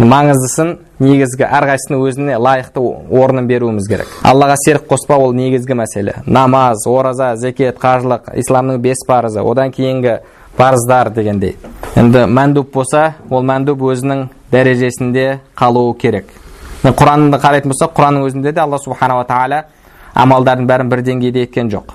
маңыздысын 0.00 0.72
негізгі 0.98 1.46
әрқайсысының 1.46 2.00
өзіне 2.02 2.38
лайықты 2.42 2.82
орнын 3.14 3.46
беруіміз 3.46 3.86
керек 3.86 4.10
аллаға 4.26 4.56
серік 4.58 4.88
қоспау 4.90 5.28
ол 5.28 5.36
негізгі 5.38 5.76
мәселе 5.78 6.16
намаз 6.26 6.82
ораза 6.90 7.36
зекет 7.38 7.78
қажылық 7.78 8.32
исламның 8.42 8.82
бес 8.82 9.06
парызы 9.06 9.44
одан 9.46 9.70
кейінгі 9.70 10.18
парыздар 10.58 11.12
дегендей 11.14 11.54
енді 11.94 12.26
мәндуб 12.26 12.72
болса 12.74 13.12
ол 13.30 13.46
мәндуб 13.46 13.86
өзінің 13.94 14.28
дәрежесінде 14.50 15.28
қалуы 15.54 15.94
керек 16.00 16.34
құранды 16.82 17.38
қарайтын 17.38 17.70
болсақ 17.70 17.94
құранның 17.94 18.26
өзінде 18.32 18.52
де 18.52 18.66
алла 18.66 18.82
субханала 18.82 19.28
тағала 19.30 19.68
амалдардың 20.14 20.66
бәрін 20.66 20.90
бір 20.90 21.06
деңгейде 21.06 21.46
еткен 21.46 21.70
жоқ 21.70 21.94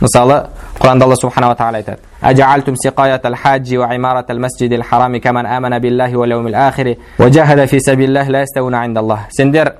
мысалы 0.00 0.46
құранда 0.80 1.04
алла 1.04 1.16
субханала 1.16 1.54
тағала 1.54 1.82
айтады 1.82 1.98
أجعلتم 2.24 2.74
سقاية 2.74 3.20
الحاج 3.24 3.76
وعمارة 3.76 4.26
المسجد 4.30 4.72
الحرام 4.72 5.16
كمن 5.16 5.46
آمن 5.46 5.78
بالله 5.78 6.16
واليوم 6.16 6.46
الآخر 6.46 6.94
وجاهد 7.20 7.64
في 7.64 7.78
سبيل 7.78 8.08
الله 8.08 8.28
لا 8.28 8.40
يستوون 8.42 8.74
عند 8.74 8.98
الله 8.98 9.18
сендер 9.28 9.72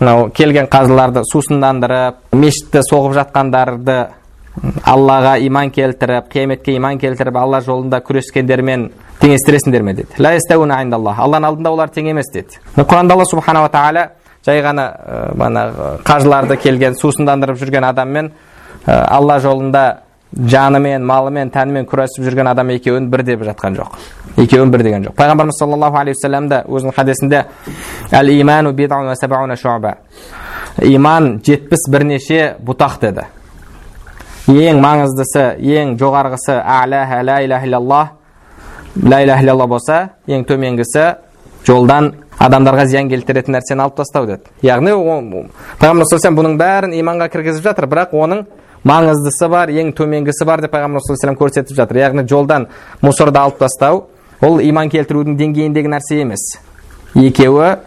мынау 0.00 0.30
келген 0.30 0.68
қазыларды 0.70 1.24
сусындандырып 1.26 2.36
мешітті 2.38 2.84
соғып 2.86 3.16
жатқандарды 3.18 3.96
аллаға 4.86 5.38
иман 5.42 5.72
келтіріп 5.74 6.28
қияметке 6.30 6.76
иман 6.78 7.00
келтіріп 7.02 7.36
алла 7.36 7.58
жолында 7.66 7.98
күрескендермен 8.06 8.88
теңестіресіңдер 9.22 9.82
ме 9.82 9.94
деді 9.98 10.22
алланың 10.22 11.48
алдында 11.50 11.72
олар 11.74 11.90
тең 11.90 12.12
емес 12.12 12.30
деді 12.34 12.62
құранда 12.76 13.16
алла 13.16 13.26
субханала 13.26 13.72
тағала 13.74 14.04
жай 14.46 14.62
ғана 14.62 14.86
манағы 15.34 15.90
қажыларды 16.06 16.60
келген 16.62 16.94
сусындандырып 16.94 17.58
жүрген 17.58 17.90
адаммен 17.90 18.30
алла 18.85 19.39
жолында 19.39 19.83
жанымен 20.33 21.05
малымен 21.05 21.51
тәнімен 21.53 21.85
күресіп 21.89 22.25
жүрген 22.25 22.49
адам 22.49 22.71
екеуін 22.73 23.09
бір 23.11 23.23
деп 23.27 23.43
жатқан 23.45 23.77
жоқ. 23.77 23.99
Екеуін 24.41 24.71
бір 24.73 24.83
деген 24.83 25.05
жоқ. 25.05 25.15
Пайғамбарымыз 25.19 25.59
саллаллаху 25.59 25.97
алейхи 26.01 26.17
вассалам 26.17 26.49
да 26.49 26.63
өзінің 26.67 26.95
хадисінде 26.95 27.45
әл 28.11 28.33
иману 28.33 28.73
иман 30.81 31.39
жетпіс 31.45 31.85
бірнеше 31.91 32.55
бұтақ 32.65 32.99
деді. 33.01 33.27
Ең 34.49 34.79
маңыздысы 34.81 35.43
ең 35.61 35.95
жоғарғысы 36.01 36.55
әләһә 36.57 37.19
ла 37.23 37.37
иляха 37.45 37.67
иллаллах 37.67 38.09
ла 39.03 39.21
иляха 39.23 39.43
иллаллах 39.43 39.69
болса 39.69 39.99
ең 40.27 40.45
төменгісі 40.49 41.05
жолдан 41.67 42.13
адамдарға 42.41 42.87
зиян 42.89 43.09
келтіретін 43.11 43.55
нәрсені 43.55 43.85
алып 43.85 44.01
тастау 44.01 44.25
деді. 44.27 44.49
Яғни 44.65 44.95
пайғамбар 45.79 46.35
бұның 46.39 46.57
бәрін 46.59 46.97
иманға 46.97 47.29
кіргізіп 47.31 47.69
жатыр 47.69 47.87
бірақ 47.87 48.17
оның 48.17 48.45
маңыздысы 48.87 49.49
бар 49.49 49.71
ең 49.71 49.93
төменгісі 49.97 50.45
бар 50.45 50.61
деп 50.61 50.73
пайғамбар 50.73 51.03
саллаллаху 51.05 51.39
көрсетіп 51.43 51.75
жатыр. 51.77 52.01
Яғни 52.03 52.27
жолдан 52.27 52.67
мусорды 53.01 53.39
алып 53.39 53.57
тастау 53.61 54.07
ол 54.41 54.59
иман 54.61 54.89
келтірудің 54.91 55.37
деңгейіндегі 55.39 55.91
нәрсе 55.93 56.21
емес. 56.21 56.43
Екеуі 57.15 57.77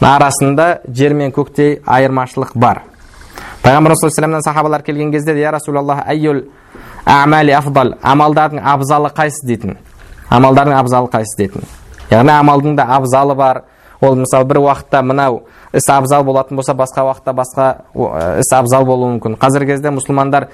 арасында 0.00 0.80
жер 0.88 1.14
мен 1.14 1.32
көктей 1.32 1.80
айырмашылық 1.86 2.54
бар. 2.54 2.82
Пайғамбар 3.62 3.94
саллаллаху 3.96 4.42
сахабалар 4.44 4.82
келген 4.82 5.12
кезде 5.12 5.38
я 5.38 5.52
расулаллах 5.52 6.04
амалдардың 8.02 8.60
абзалы 8.64 9.10
қайсысы 9.16 9.46
дейтін? 9.46 9.76
Амалдардың 10.30 10.76
абзалы 10.78 11.08
қайсысы 11.12 11.36
дейтін? 11.36 11.64
Яғни 12.10 12.32
амалдың 12.32 12.76
да 12.76 12.86
абзалы 12.96 13.34
бар. 13.34 13.64
Ол 14.00 14.16
мысалы 14.16 14.44
бір 14.48 14.62
уақытта 14.62 15.02
мынау 15.02 15.42
іс 15.72 15.88
абзал 15.88 16.24
болатын 16.24 16.56
болса 16.56 16.74
басқа 16.74 17.04
уақытта 17.06 17.32
басқа 17.32 17.66
іс 18.40 18.52
абзал 18.52 18.84
болуы 18.84 19.14
мүмкін. 19.16 19.36
Қазіргі 19.40 19.74
кезде 19.74 19.92
мұсылмандар 19.94 20.48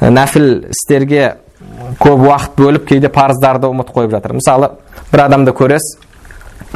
нәпіл 0.00 0.68
істерге 0.70 1.38
көп 1.98 2.26
уақыт 2.28 2.58
бөліп 2.58 2.86
кейде 2.88 3.08
парыздарды 3.08 3.70
ұмытып 3.70 3.96
қойып 3.96 4.12
жатыр. 4.12 4.36
Мысалы 4.38 4.70
бір 5.12 5.24
адамды 5.24 5.54
көресіз 5.56 5.98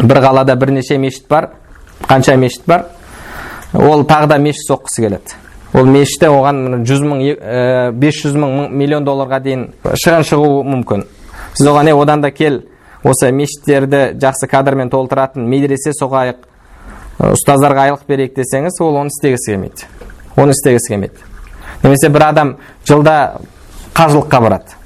бір 0.02 0.22
қалада 0.25 0.56
бірнеше 0.56 0.99
мешіт 0.99 1.28
бар 1.28 1.50
қанша 2.08 2.37
мешіт 2.37 2.66
бар 2.66 2.87
ол 3.75 4.04
тағы 4.08 4.26
да 4.26 4.38
мешіт 4.38 4.70
соққысы 4.70 5.04
келеді. 5.04 5.37
Ол 5.72 5.87
мешітте 5.88 6.28
оған 6.28 6.82
жүз 6.84 7.04
мың 7.06 7.20
бес 7.96 8.18
жүз 8.25 8.34
мың 8.37 8.72
миллион 8.76 9.06
долларға 9.06 9.38
дейін 9.40 9.68
шығын 9.84 10.26
шығуы 10.28 10.64
мүмкін. 10.68 11.06
Сіз 11.54 11.68
оған 11.68 11.88
е 11.88 11.94
одан 11.96 12.20
да 12.20 12.30
кел 12.30 12.62
осы 13.04 13.30
мешіттерді 13.32 14.18
жақсы 14.20 14.49
кадрмен 14.50 14.90
толтыратын 14.92 15.49
медресе 15.49 15.94
соғайық 15.96 16.44
ұстаздарға 17.23 17.87
айлық 17.87 18.07
берейік 18.09 18.35
десеңіз 18.35 18.81
ол 18.83 18.97
оны 18.99 19.12
істегісі 19.12 19.52
келмейді. 19.52 19.87
Оны 20.37 20.57
істегісі 20.57 20.93
келмейді. 20.95 21.29
Немесе 21.83 22.09
бір 22.11 22.25
адам 22.29 22.57
жылда 22.88 23.17
қажылыққа 23.95 24.41
барады. 24.43 24.76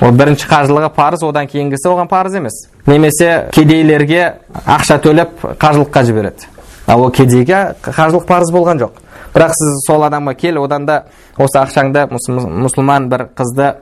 Ол 0.00 0.10
бірінші 0.16 0.48
қажылығы 0.48 0.90
парыз 0.96 1.22
одан 1.22 1.46
кейінгісі 1.46 1.90
оған 1.92 2.08
парыз 2.08 2.34
емес. 2.40 2.56
Немесе 2.86 3.48
кедейлерге 3.52 4.40
ақша 4.64 4.98
төлеп 5.04 5.44
қажылыққа 5.60 6.04
жібереді. 6.08 6.48
Ал 6.86 7.04
ол 7.04 7.12
кедейге 7.12 7.74
қажылық 7.82 8.26
парыз 8.26 8.52
болған 8.52 8.80
жоқ. 8.80 8.98
Бірақ 9.34 9.54
сіз 9.58 9.84
сол 9.86 10.04
адамға 10.06 10.34
кел 10.38 10.62
одан 10.64 10.86
да 10.86 11.04
осы 11.36 11.58
ақшаңды 11.58 12.06
мұсылман 12.10 13.08
бір 13.10 13.28
қызды 13.36 13.74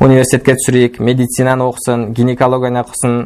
университетке 0.00 0.56
түсірейік 0.58 0.98
медицинаны 1.00 1.64
оқысын 1.70 2.10
гинекологияны 2.14 2.82
оқысын 2.82 3.16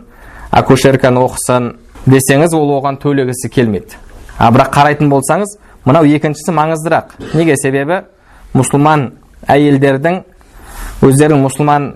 акушерканы 0.50 1.20
оқысын 1.24 1.72
десеңіз 2.06 2.54
ол 2.56 2.76
оған 2.78 3.00
төлегісі 3.02 3.50
келмейді. 3.52 3.98
А 4.38 4.50
бірақ 4.54 4.72
қарайтын 4.74 5.10
болсаңыз 5.10 5.56
мынау 5.84 6.06
екіншісі 6.06 6.54
маңыздырақ. 6.54 7.16
Неге? 7.34 7.56
Себебі 7.56 8.02
мұсылман 8.54 9.10
әйелдердің 9.48 10.22
өздерінің 11.02 11.44
мұсылман 11.46 11.88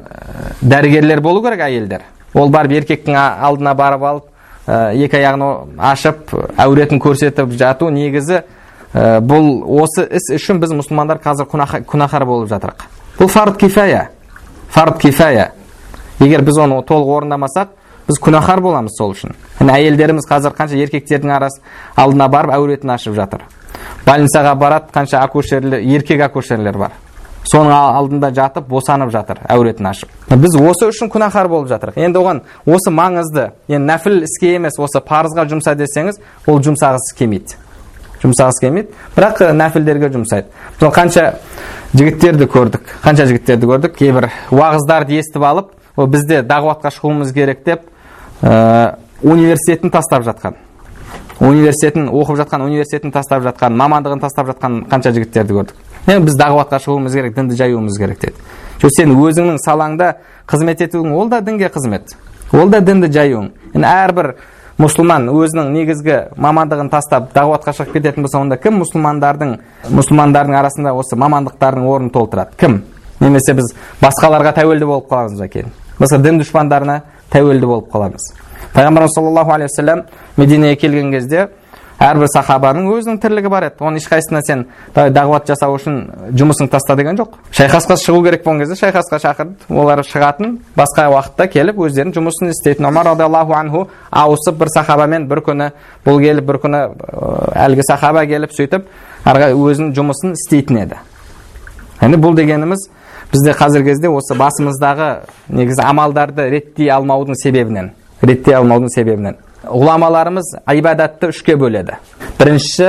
дәрігерлер 0.62 1.20
болу 1.22 1.42
керек 1.44 1.62
әйелдер. 1.66 2.02
Ол 2.34 2.50
барып 2.50 2.78
еркектің 2.80 3.16
алдына 3.18 3.75
барып 3.78 4.02
алып 4.08 4.28
екі 4.66 5.18
аяғын 5.18 5.78
ашып 5.78 6.32
әуретін 6.56 7.00
көрсетіп 7.02 7.56
жату 7.58 7.90
негізі 7.90 8.42
бұл 8.92 9.49
осы 9.82 10.06
іс 10.06 10.30
үшін 10.37 10.61
біз 10.62 10.75
мұсылмандар 10.78 11.20
қазір 11.22 11.49
күнәһар 11.49 12.26
болып 12.28 12.50
жатырық. 12.50 12.87
Бұл 13.18 13.28
фард 13.28 13.58
кифая. 13.61 14.08
Фард 14.70 14.99
кифая. 15.00 15.52
Егер 16.20 16.42
біз 16.46 16.58
оны 16.62 16.82
толық 16.87 17.16
орындамасақ 17.16 17.68
біз 18.09 18.18
күнәһар 18.23 18.61
боламыз 18.64 18.97
сол 18.99 19.14
үшін 19.14 19.37
міне 19.61 19.76
әйелдеріміз 19.78 20.26
қазір 20.28 20.56
қанша 20.59 20.80
еркектердің 20.82 21.37
арасы 21.37 21.62
алдына 21.97 22.28
барып 22.32 22.54
әуретін 22.56 22.94
ашып 22.97 23.14
жатыр 23.18 23.47
больницаға 24.06 24.54
барады 24.59 24.92
қанша 24.94 25.23
акушерлер 25.23 25.80
еркек 25.80 26.23
акушерлер 26.26 26.78
бар 26.78 26.99
соның 27.50 27.73
алдында 27.75 28.30
жатып 28.35 28.68
босанып 28.71 29.11
жатыр 29.12 29.42
әуретін 29.50 29.88
ашып 29.90 30.11
біз 30.30 30.56
осы 30.61 30.88
үшін 30.92 31.11
күнәһар 31.12 31.49
болып 31.50 31.68
жатырық 31.73 31.99
енді 32.06 32.21
оған 32.23 32.40
осы 32.66 32.92
маңызды 32.94 33.49
енді 33.68 33.85
нәпіл 33.88 34.23
іске 34.26 34.54
емес 34.56 34.78
осы 34.78 35.02
парызға 35.02 35.47
жұмса 35.50 35.75
десеңіз 35.78 36.21
ол 36.47 36.62
жұмсағысы 36.62 37.16
келмейді 37.18 37.59
жұмсағысы 38.23 38.62
келмейді 38.62 38.94
бірақ 39.16 39.42
нәпілдерге 39.59 40.12
жұмсайды 40.14 40.49
мысалы 40.78 40.94
қанша 40.94 41.28
жігіттерді 41.94 42.49
көрдік 42.54 42.92
қанша 43.02 43.26
жігіттерді 43.30 43.71
көрдік 43.73 43.97
кейбір 43.99 44.30
уағыздарды 44.54 45.18
естіп 45.18 45.47
алып 45.49 45.73
ол 45.97 46.06
бізде 46.09 46.40
дағуатқа 46.47 46.94
шығуымыз 46.94 47.35
керек 47.35 47.64
деп 47.66 47.88
ә, 48.42 48.96
университетін 49.22 49.90
тастап 49.90 50.25
жатқан. 50.26 50.56
Университетін 51.40 52.08
оқып 52.11 52.38
жатқан 52.42 52.64
университетін 52.66 53.12
тастап 53.14 53.42
жатқан 53.46 53.75
мамандығын 53.78 54.20
тастап 54.22 54.50
жатқан 54.50 54.84
қанша 54.90 55.12
жігіттерді 55.14 55.56
көрдік. 55.58 55.76
Енді 56.06 56.26
біз 56.26 56.38
дағуатқа 56.38 56.80
шығуымыз 56.82 57.14
керек 57.14 57.37
дінді 57.37 57.56
жаюымыз 57.58 57.99
керек 57.99 58.20
деді. 58.20 58.34
Жоқ 58.82 58.94
сен 58.96 59.14
өзіңнің 59.14 59.61
салаңда 59.62 60.14
қызмет 60.50 60.82
етуің 60.82 61.14
ол 61.14 61.28
да 61.30 61.40
дінге 61.40 61.70
қызмет. 61.70 62.16
Ол 62.52 62.68
да 62.70 62.80
дінді 62.80 63.11
жаюың. 63.12 63.50
Енді 63.75 63.87
әрбір 63.87 64.34
мұсылман 64.82 65.28
өзінің 65.30 65.70
негізгі 65.76 66.16
мамандығын 66.42 66.90
тастап 66.90 67.30
дағуатқа 67.34 67.75
шығып 67.76 67.99
кететін 67.99 68.26
болса 68.26 68.40
онда 68.40 68.56
кім 68.58 68.80
мұсылмандардың 68.82 69.54
мұсылмандардың 69.94 70.58
арасында 70.58 70.94
осы 70.96 71.18
мамандықтардың 71.20 71.87
орнын 71.87 72.11
толтырады? 72.11 72.56
Кім? 72.58 72.82
Немесе 73.20 73.54
біз 73.54 73.70
басқаларға 74.02 74.56
тәуелді 74.56 74.88
болып 74.88 75.11
қаламыз 75.12 75.38
ба 75.38 75.49
кейін 75.52 75.70
басқа 76.00 76.18
дін 76.25 76.40
дұшпандарына 76.40 76.96
тәуелді 77.33 77.67
болып 77.67 77.91
қаламыз. 77.93 78.31
Пайғамбарымыз 78.75 79.17
саллаллаху 79.17 79.53
алейхи 79.53 79.73
вассалам 79.73 80.07
мединеге 80.37 80.77
келген 80.77 81.12
кезде 81.12 81.49
әрбір 82.03 82.27
сахабаның 82.33 82.89
өзінің 82.91 83.19
тірлігі 83.23 83.51
бар 83.53 83.69
еді. 83.69 83.85
Оның 83.85 84.01
ешқайсысына 84.01 84.41
сен 84.43 84.65
дағуат 84.95 85.47
жасау 85.47 85.77
үшін 85.77 85.99
жұмысыңды 86.35 86.73
таста 86.73 86.97
деген 86.99 87.19
жоқ. 87.21 87.37
Шайқасқа 87.55 87.95
шығу 88.01 88.25
керек 88.25 88.43
болған 88.43 88.65
кезде 88.65 88.79
шайқасқа 88.81 89.21
шақырды 89.23 89.69
олар 89.71 90.03
шығатын 90.03 90.57
басқа 90.75 91.07
уақытта 91.12 91.47
келіп 91.53 91.79
өздерінің 91.87 92.17
жұмысын 92.17 92.51
істейтін 92.51 92.89
омар 92.89 93.07
радиаллаху 93.12 93.55
анху 93.55 93.85
ауысып 94.11 94.59
бір 94.59 94.73
сахабамен 94.75 95.29
бір 95.31 95.45
күні 95.47 95.71
бұл 96.07 96.19
келіп 96.25 96.49
бір 96.49 96.59
күні 96.65 96.83
әлгі 97.69 97.87
сахаба 97.87 98.27
келіп 98.27 98.57
сөйтіп 98.57 98.91
өзінің 99.29 99.95
жұмысын 99.95 100.35
істейтін 100.35 100.83
еді. 100.87 100.99
Яғни 102.01 102.19
бұл 102.19 102.35
дегеніміз 102.35 102.89
бізде 103.33 103.57
қазіргі 103.57 103.93
кезде 103.93 104.12
осы 104.12 104.37
басымыздағы 104.39 105.11
негізі 105.49 105.83
амалдарды 105.89 106.51
реттей 106.53 106.93
алмаудың 106.93 107.39
себебінен 107.41 107.93
реттей 108.23 108.57
алмаудың 108.57 108.91
себебінен. 108.93 109.39
Ғұламаларымыз 109.67 110.55
ибадатты 110.75 111.31
үшке 111.33 111.57
бөледі. 111.59 111.99
Біріншісі 112.39 112.89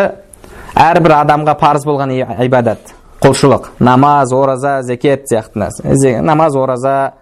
әрбір 0.80 1.18
адамға 1.20 1.56
парыз 1.60 1.86
болған 1.88 2.14
ибадат 2.46 2.94
құлшылық. 3.24 3.72
Намаз 3.80 4.34
ораза 4.34 4.82
зекет 4.84 5.28
сияқты 5.30 5.70
намаз 6.22 6.56
ораза 6.56 7.14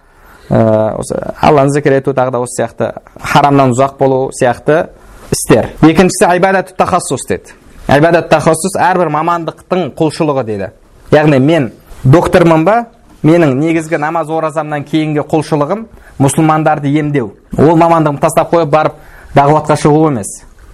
ә, 0.49 0.95
осы 0.97 1.19
алланы 1.41 1.71
зікір 1.71 1.99
ету 1.99 2.13
тағы 2.13 2.31
да 2.31 2.39
осы 2.39 2.61
сияқты. 2.61 2.93
Харамнан 3.21 3.75
ұзақ 3.75 3.97
болу 3.99 4.31
сияқты 4.35 4.87
істер. 5.31 5.71
Екіншісі 5.81 6.31
ибадат 6.37 6.75
тахассус 6.77 7.27
дейді. 7.27 7.55
Ибадат 7.87 8.29
тахассус 8.29 8.79
әрбір 8.79 9.11
мамандықтың 9.11 9.91
құлшылығы 9.99 10.45
дейді. 10.47 10.71
Яғни 11.11 11.39
мен 11.39 11.71
доктормын 12.03 12.65
ба? 12.65 12.85
Менің 13.23 13.55
негізгі 13.59 13.99
намаз 14.01 14.29
оразамнан 14.33 14.83
кейінгі 14.87 15.25
құлшылығым 15.29 15.85
мұсылмандарды 16.21 16.91
емдеу. 16.99 17.33
Ол 17.57 17.77
мамандығымды 17.77 18.21
тастап 18.21 18.53
қойып 18.53 18.71
барып 18.71 18.97
дағуатқа 19.35 19.77
шығу 19.77 20.07
емес. 20.09 20.31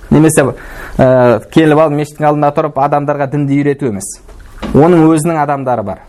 Немесе 0.10 0.46
ә, 0.98 1.42
келіп 1.52 1.82
алып 1.84 1.98
мешіттің 2.00 2.30
алдында 2.30 2.54
тұрып 2.56 2.80
адамдарға 2.80 3.28
дінді 3.34 3.60
үйрету 3.60 3.92
емес. 3.92 4.14
Оның 4.74 5.04
өзінің 5.12 5.42
адамдары 5.44 5.84
бар. 5.84 6.06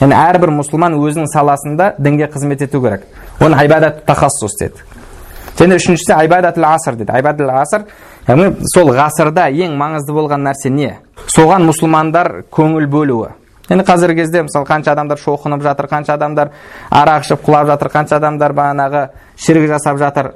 Яғни 0.00 0.16
әрбір 0.16 0.52
мұсылман 0.60 0.96
өзінің 1.00 1.28
саласында 1.32 1.94
дінге 1.98 2.28
қызмет 2.32 2.62
ету 2.64 2.82
керек. 2.82 3.06
Оны 3.40 3.56
айбадат 3.56 4.04
тахассус 4.06 4.56
деді. 4.60 4.84
Және 5.58 5.76
үшіншісі 5.76 6.14
айбадатл 6.16 6.64
аср 6.64 6.96
дейді 6.96 7.12
айбадатл 7.12 7.50
аср 7.52 7.82
яғни 8.28 8.54
сол 8.72 8.94
ғасырда 8.96 9.50
ең 9.52 9.74
маңызды 9.76 10.14
болған 10.16 10.46
нәрсе 10.46 10.72
не? 10.72 10.94
Соған 11.28 11.66
мұсылмандар 11.68 12.46
көңіл 12.52 12.88
бөлуі. 12.88 13.34
Енді 13.70 13.84
қазіргі 13.86 14.24
кезде 14.24 14.42
мысалы 14.42 14.66
қанша 14.66 14.92
адамдар 14.92 15.18
шоқынып 15.18 15.62
жатыр 15.62 15.86
қанша 15.90 16.14
адамдар 16.18 16.50
арақ 16.90 17.26
ішіп 17.26 17.44
құлап 17.46 17.68
жатыр 17.70 17.90
қанша 17.94 18.16
адамдар 18.18 18.52
бағанағы 18.52 19.02
шірік 19.38 19.68
жасап 19.70 19.98
жатыр 19.98 20.32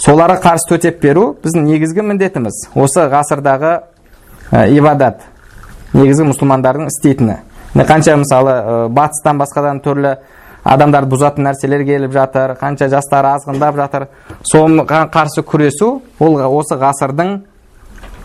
соларға 0.00 0.40
қарсы 0.40 0.70
төтеп 0.70 1.02
беру 1.02 1.26
біздің 1.44 1.68
негізгі 1.68 2.06
міндетіміз 2.08 2.62
осы 2.74 3.04
ғасырдағы 3.12 3.72
ә, 4.52 4.66
ибадат 4.72 5.26
негізгі 5.92 6.30
мұсылмандардың 6.32 6.88
істейтіні 6.92 7.36
қанша 7.76 8.16
мысалы 8.20 8.56
ә, 8.56 8.88
батыстан 8.88 9.40
басқадан 9.40 9.82
түрлі 9.84 10.16
адамдарды 10.64 11.12
бұзатын 11.12 11.46
нәрселер 11.46 11.84
келіп 11.86 12.12
жатыр 12.14 12.56
қанша 12.60 12.88
жастар 12.90 13.28
азғындап 13.34 13.76
жатыр 13.76 14.08
соған 14.50 14.84
қарсы 15.12 15.44
күресу 15.46 16.00
ол 16.20 16.40
осы 16.58 16.78
ғасырдың 16.80 17.36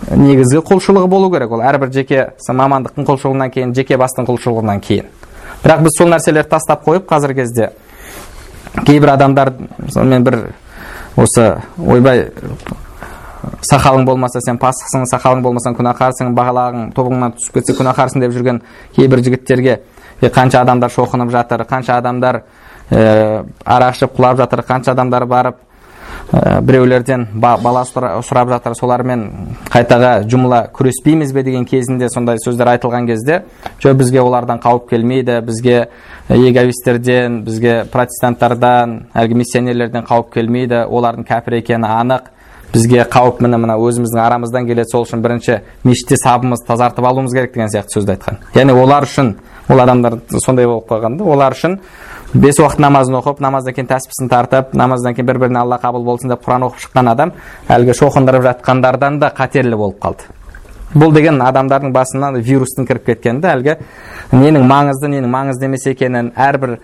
негізгі 0.09 0.63
құлшылығы 0.65 1.07
болу 1.07 1.31
керек. 1.31 1.51
Ол 1.51 1.61
әрбір 1.61 1.91
жеке 1.93 2.27
мамандықтың 2.47 3.07
құлшылығынан 3.07 3.53
кейін 3.53 3.73
жеке 3.77 3.97
бастың 4.01 4.27
құлшылығынан 4.29 4.81
кейін. 4.81 5.09
Бірақ 5.63 5.85
біз 5.85 5.97
сол 5.97 6.09
нәрселерді 6.09 6.49
тастап 6.49 6.85
қойып 6.87 7.05
қазіргі 7.09 7.43
кезде 7.43 7.69
кейбір 8.85 9.13
адамдар 9.13 9.53
мен 9.95 10.23
бір 10.23 10.39
осы 11.17 11.61
ойбай 11.77 12.29
сақалың 13.71 14.05
болмаса 14.05 14.41
сен 14.45 14.57
пасықсың 14.61 15.07
сақалың 15.11 15.41
болмасаң 15.45 15.75
күнәһарсың 15.77 16.33
бағалағың 16.37 16.91
тобыңнан 16.97 17.35
түсіп 17.37 17.57
кетсе 17.57 17.75
күнәһарсың 17.77 18.21
деп 18.23 18.35
жүрген 18.35 18.61
кейбір 18.95 19.23
жігіттерге 19.25 19.79
қанша 20.21 20.61
адамдар 20.61 20.93
шоқынып 20.93 21.31
жатыр 21.33 21.65
қанша 21.69 21.97
адамдар 21.97 22.43
ә, 22.91 23.43
арақ 23.65 23.97
ішіп 23.97 24.15
құлап 24.17 24.37
жатыр 24.37 24.61
қанша 24.67 24.93
адамдар 24.93 25.25
барып 25.25 25.57
біреулерден 26.31 27.27
ба, 27.33 27.57
бала 27.61 27.83
сұрап 27.85 28.51
жатыр. 28.51 28.75
Солармен 28.77 29.25
қайтаға 29.71 30.11
жұмыла 30.31 30.61
күреспейміз 30.75 31.33
бе 31.33 31.43
деген 31.43 31.65
кезінде 31.65 32.09
сондай 32.09 32.39
сөздер 32.43 32.71
айтылған 32.75 33.07
кезде 33.07 33.41
жоқ 33.83 33.97
бізге 33.99 34.21
олардан 34.21 34.61
қауіп 34.63 34.89
келмейді 34.89 35.39
бізге 35.47 35.87
еговистерден 36.29 37.41
бізге 37.43 37.81
протестанттардан 37.91 39.07
әлгі 39.13 39.41
миссионерлерден 39.41 40.05
қауіп 40.07 40.31
келмейді 40.33 40.85
олардың 40.87 41.27
кәпір 41.27 41.59
екені 41.59 41.89
анық. 41.89 42.29
Бізге 42.71 43.03
қауіп 43.03 43.41
міне 43.43 43.57
мына 43.59 43.75
өзіміздің 43.83 44.21
арамыздан 44.23 44.63
келеді 44.63 44.87
сол 44.93 45.03
үшін 45.03 45.19
бірінші 45.19 45.57
мешітте 45.83 46.15
сабымызды 46.15 46.69
тазартып 46.69 47.03
алуымыз 47.03 47.33
керек 47.35 47.51
деген 47.51 47.67
сияқты 47.67 47.97
сөзді 47.97 48.13
айтқан. 48.15 48.37
Яғни 48.55 48.71
олар 48.79 49.03
үшін 49.03 49.33
ол 49.67 49.81
адамдар 49.83 50.21
сондай 50.45 50.69
болып 50.69 50.87
қалған 50.87 51.17
да 51.19 51.27
олар 51.27 51.51
үшін 51.51 51.81
бес 52.33 52.59
уақыт 52.59 52.79
намазын 52.79 53.17
оқып 53.19 53.41
намаздан 53.43 53.75
кейін 53.75 53.89
тәспісін 53.89 54.29
тартып 54.31 54.73
намаздан 54.73 55.15
кейін 55.15 55.27
бір 55.27 55.39
біріне 55.45 55.59
алла 55.59 55.79
қабыл 55.81 56.05
болсын 56.05 56.31
деп 56.31 56.45
құран 56.45 56.67
оқып 56.69 56.85
шыққан 56.85 57.11
адам 57.11 57.33
әлгі 57.67 57.95
шоқындырып 57.99 58.45
жатқандардан 58.45 59.19
да 59.19 59.33
қатерлі 59.35 59.75
болып 59.75 59.99
қалды 60.03 60.31
бұл 60.95 61.13
деген 61.15 61.41
адамдардың 61.43 61.91
басына 61.91 62.31
вирустың 62.37 62.87
кіріп 62.87 63.05
кеткені 63.05 63.43
да 63.43 63.53
әлгі 63.55 63.75
ненің 64.31 64.63
маңызды 64.67 65.11
ненің 65.11 65.31
маңызды 65.31 65.67
емес 65.67 65.85
екенін 65.91 66.31
әрбір 66.35 66.77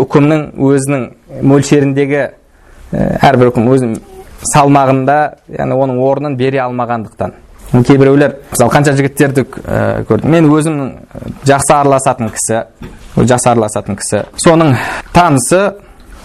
үкімнің 0.00 0.44
өзінің 0.70 1.06
мөлшеріндегі 1.52 2.26
әрбір 2.94 3.52
үкім 3.52 3.70
өзінің 3.76 4.02
салмағында 4.52 5.18
яғни 5.58 5.80
оның 5.84 6.02
орнын 6.04 6.36
бере 6.36 6.60
алмағандықтан 6.64 7.32
кейбіреулер 7.72 8.36
мысалы 8.50 8.72
қанша 8.72 8.92
жігіттерді 8.98 9.46
ә, 9.64 10.04
көрдім 10.08 10.30
мен 10.30 10.50
өзім 10.52 10.82
жақсы 11.48 11.72
араласатын 11.74 12.30
кісі 12.34 12.60
жақсы 13.16 13.50
араласатын 13.50 13.96
кісі. 13.98 14.24
Соның 14.42 14.74
танысы 15.14 15.60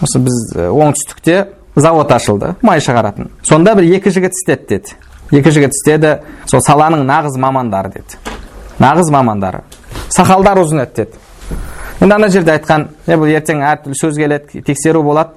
осы 0.02 0.20
біз 0.24 0.38
оңтүстікте 0.56 1.36
завод 1.76 2.12
ашылды 2.12 2.54
май 2.62 2.82
шығаратын. 2.82 3.30
Сонда 3.46 3.74
бір 3.78 3.86
екі 3.96 4.10
жігіт 4.10 4.34
істеді 4.34 4.66
деді. 4.68 4.96
Екі 5.30 5.52
жігіт 5.54 5.76
істеді 5.76 6.16
сол 6.50 6.62
саланың 6.66 7.04
нағыз 7.06 7.38
мамандары 7.38 7.92
деді. 7.94 8.18
Нағыз 8.82 9.12
мамандары. 9.14 9.62
Сақалдары 10.10 10.64
ұзын 10.64 10.82
еді 10.82 11.04
деді. 11.04 11.20
Енді 12.00 12.14
ана 12.16 12.28
жерде 12.32 12.56
айтқан 12.56 12.88
е 13.06 13.18
бұл 13.20 13.30
ертең 13.36 13.62
әртүрлі 13.62 13.98
сөз 14.00 14.18
келеді 14.18 14.64
тексеру 14.66 15.04
болады. 15.06 15.36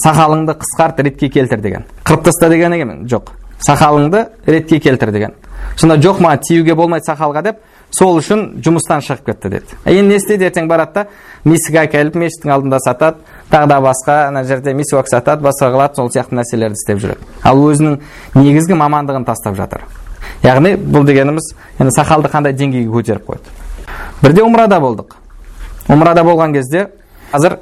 Сақалыңды 0.00 0.54
қысқарт 0.56 1.02
ретке 1.02 1.28
келтір 1.28 1.60
деген. 1.60 1.84
Қырып 2.04 2.24
таста 2.24 2.48
деген 2.48 3.04
жоқ. 3.10 3.34
Сақалыңды 3.66 4.28
ретке 4.46 4.78
келтір 4.80 5.10
деген. 5.12 5.34
Сонда 5.76 5.98
жоқ 6.00 6.22
маған 6.22 6.40
тиюге 6.46 6.74
болмайды 6.74 7.10
сақалға 7.10 7.42
деп 7.42 7.58
сол 7.90 8.18
үшін 8.20 8.60
жұмыстан 8.62 9.02
шығып 9.04 9.26
кетті 9.26 9.48
деді. 9.50 9.78
Енді 9.84 10.14
не 10.14 10.16
істейді 10.20 10.46
ертең 10.48 10.68
барады 10.70 10.92
да 10.94 11.06
миск 11.44 11.74
әкеліп 11.74 12.16
мешіттің 12.20 12.52
алдында 12.54 12.78
сатады 12.84 13.18
тағы 13.50 13.66
да 13.66 13.80
басқа 13.82 14.18
ана 14.28 14.44
жерде 14.44 14.74
мисуак 14.74 15.08
сатады 15.08 15.42
басқа 15.42 15.72
қылады 15.74 15.96
сол 15.96 16.10
сияқты 16.10 16.38
нәрселерді 16.38 16.78
істеп 16.78 17.02
жүреді. 17.02 17.26
Ал 17.42 17.58
өзінің 17.58 17.98
негізгі 18.34 18.78
мамандығын 18.78 19.26
тастап 19.26 19.56
жатыр. 19.58 19.82
Яғни 20.42 20.76
бұл 20.76 21.04
дегеніміз 21.08 21.50
енді 21.78 21.96
сақалды 21.96 22.30
қандай 22.30 22.54
деңгейге 22.54 22.92
көтеріп 22.94 23.26
қойды? 23.26 23.56
Бірде 24.22 24.42
умрада 24.42 24.78
болдық. 24.80 25.16
Умрада 25.88 26.22
болған 26.24 26.54
кезде 26.54 26.86
қазір 27.32 27.58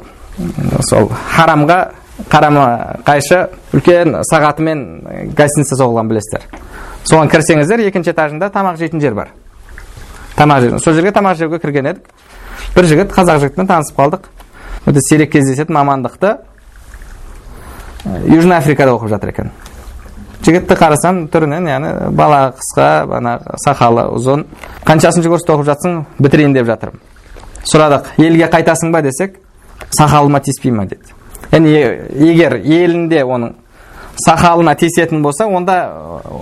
сол 0.91 1.09
харамға 1.35 1.79
қарама 2.31 3.01
қайшы 3.07 3.49
үлкен 3.73 4.21
сағатымен 4.27 4.85
гостиница 5.39 5.79
соғылған 5.79 6.11
білесіздер. 6.11 6.47
Соған 7.07 7.31
кірсеңіздер 7.31 7.87
екінші 7.87 8.13
этажында 8.13 8.51
тамақ 8.55 8.79
жейтін 8.79 9.01
жер 9.01 9.15
бар. 9.15 9.31
Тамақ 10.39 10.61
жеу 10.63 10.79
сол 10.79 10.95
жерге 10.95 11.13
тамақ 11.13 11.37
жеуге 11.37 11.59
кірген 11.59 11.87
едік. 11.87 12.07
бір 12.75 12.87
жігіт 12.87 13.13
қазақ 13.13 13.41
жігітімен 13.43 13.67
танысып 13.69 13.97
қалдық. 13.99 14.29
Өте 14.87 15.01
сирек 15.09 15.33
кездесетін 15.33 15.75
мамандықты 15.75 16.37
южный 18.27 18.57
африкада 18.57 18.95
оқып 18.95 19.11
жатыр 19.11 19.33
екен. 19.33 19.51
Жігітті 20.45 20.75
қарасам 20.79 21.25
түрінен 21.33 21.67
яғни 21.69 21.93
бала 22.15 22.55
қысқа 22.57 23.17
ана 23.19 23.39
сақалы 23.67 24.07
ұзын. 24.15 24.47
Қаншасыншы 24.87 25.29
курста 25.29 25.57
оқып 25.57 25.67
жатсың 25.67 26.05
бітірейін 26.19 26.55
деп 26.55 26.67
жатырмын. 26.71 27.03
Сұрадық 27.67 28.13
елге 28.23 28.47
қайтасың 28.53 28.93
ба 28.93 29.03
десек 29.03 29.41
сақалыма 29.99 30.41
тиіспей 30.41 30.73
ма 30.73 30.87
деді. 30.87 31.15
Яғни 31.51 31.75
егер 32.31 32.61
елінде 32.63 33.25
оның 33.25 33.57
сақалына 34.25 34.77
тиісетін 34.79 35.23
болса 35.23 35.47
онда 35.47 35.79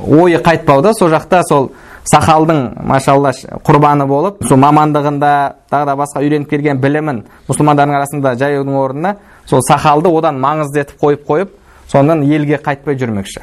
ойы 0.06 0.38
қайтпауда 0.42 0.92
сол 0.94 1.10
жақта 1.10 1.42
сол 1.48 1.72
сақалдың 2.06 2.60
машалла 2.86 3.32
құрбаны 3.66 4.06
болып 4.06 4.42
сол 4.46 4.60
мамандығында 4.62 5.30
тағы 5.70 5.86
да 5.88 5.94
басқа 5.98 6.22
үйреніп 6.22 6.50
келген 6.50 6.80
білімін 6.80 7.22
мұсылмандардың 7.48 7.96
арасында 7.98 8.34
жаюдың 8.38 8.76
орнына 8.78 9.14
сол 9.46 9.62
сақалды 9.66 10.12
одан 10.14 10.38
маңызды 10.42 10.84
етіп 10.84 11.02
қойып 11.02 11.24
қойып 11.26 11.54
сонан 11.90 12.22
елге 12.22 12.60
қайтпай 12.62 12.98
жүрмекші. 12.98 13.42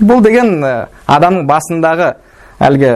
Бұл 0.00 0.22
деген 0.24 0.60
адамның 1.06 1.46
басындағы 1.48 2.14
әлгі 2.60 2.90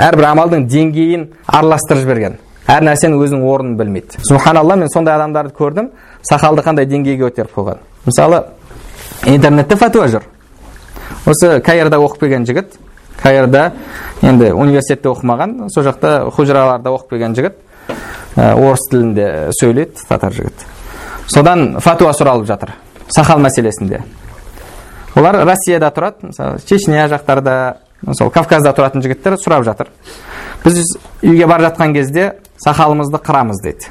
әрбір 0.00 0.28
амалдың 0.32 0.66
деңгейін 0.68 1.26
араластырып 1.46 2.04
жіберген. 2.04 2.38
Әр 2.70 2.84
нәрсенің 2.86 3.20
өзінің 3.24 3.46
орнын 3.48 3.76
білмейді. 3.76 4.20
Субханалла 4.28 4.76
мен 4.76 4.88
сондай 4.92 5.16
адамдарды 5.16 5.54
көрдім 5.56 5.90
сақалды 6.28 6.64
қандай 6.64 6.86
деңгейге 6.86 7.28
көтеріп 7.28 7.56
қойған 7.56 7.80
мысалы 8.06 8.44
интернетте 9.26 9.76
фәтуа 9.76 10.08
жүр. 10.12 10.28
Осы 11.26 11.60
каирда 11.64 11.98
оқып 12.00 12.20
келген 12.20 12.46
жігіт 12.46 12.78
каирда 13.22 13.72
енді 14.22 14.52
университетте 14.52 15.10
оқымаған 15.10 15.68
сол 15.74 15.84
жақта 15.84 16.30
хужраларда 16.34 16.92
оқып 16.94 17.14
келген 17.14 17.36
жігіт 17.36 17.58
орыс 18.36 18.88
тілінде 18.90 19.28
сөйлейді 19.60 20.06
татар 20.08 20.32
жігіт 20.32 20.64
содан 21.32 21.78
фәтуа 21.80 22.14
сұралып 22.16 22.48
жатыр 22.48 22.74
сақал 23.12 23.42
мәселесінде 23.44 24.02
олар 25.16 25.42
россияда 25.46 25.90
тұрады 25.94 26.30
мысалы 26.30 26.60
чечня 26.66 27.06
жақтарда 27.10 27.54
сол 28.18 28.30
кавказда 28.30 28.72
тұратын 28.76 29.04
жігіттер 29.04 29.36
сұрап 29.40 29.64
жатыр 29.66 29.90
біз 30.64 30.96
үйге 31.22 31.46
бара 31.46 31.68
жатқан 31.68 31.94
кезде 31.94 32.34
сақалымызды 32.64 33.20
қырамыз 33.20 33.62
дейді 33.64 33.90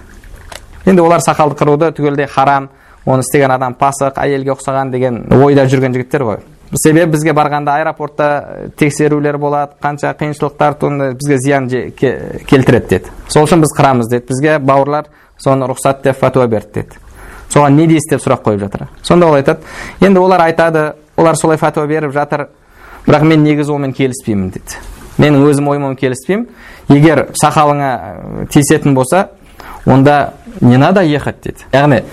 енді 0.86 1.04
олар 1.04 1.22
сақалды 1.26 1.58
қыруды 1.60 1.92
түгелдей 1.98 2.28
харам 2.28 2.70
оны 3.06 3.24
істеген 3.26 3.52
адам 3.52 3.76
пасық 3.78 4.18
әйелге 4.22 4.56
ұқсаған 4.56 4.92
деген 4.94 5.22
ойда 5.44 5.68
жүрген 5.70 5.94
жігіттер 5.94 6.26
ғой 6.26 6.42
себебі 6.78 7.12
бізге 7.12 7.34
барғанда 7.34 7.80
аэропортта 7.80 8.70
тексерулер 8.78 9.38
болады 9.38 9.74
қанша 9.82 10.14
қиыншылықтар 10.20 10.78
бізге 11.18 11.38
зиян 11.38 11.70
келтіреді 11.70 12.88
деді. 12.90 13.12
Сол 13.28 13.48
үшін 13.48 13.62
біз 13.62 13.74
қырамыз 13.78 14.10
деді. 14.10 14.26
Бізге 14.30 14.60
бауырлар 14.60 15.10
соны 15.38 15.66
рұқсат 15.66 16.04
деп 16.04 16.20
фәтуа 16.22 16.48
берді 16.48 16.84
деді. 16.84 17.02
Соған 17.50 17.76
не 17.76 17.88
дейсіз 17.88 18.12
деп 18.12 18.22
сұрақ 18.22 18.44
қойып 18.46 18.60
жатыр. 18.62 18.88
Сонда 19.02 19.28
ол 19.28 19.40
айтады 19.40 19.66
енді 20.02 20.20
олар 20.20 20.46
айтады 20.46 20.94
олар 21.18 21.36
солай 21.36 21.58
фәтуа 21.58 21.88
беріп 21.88 22.14
жатыр 22.14 22.48
бірақ 23.08 23.26
мен 23.26 23.44
негізі 23.44 23.74
онымен 23.74 23.94
келіспеймін 23.98 24.52
дейді 24.54 24.78
менің 25.20 25.48
өзім 25.50 25.68
ойыммен 25.72 25.96
келіспеймін. 26.00 26.48
Егер 26.90 27.26
сақалыңа 27.42 28.48
тиісетін 28.54 28.94
болса 28.94 29.30
онда 29.86 30.34
не 30.62 30.78
надо 30.78 31.02
ехать 31.02 31.42
дейді 31.44 31.66
яғни 31.72 32.04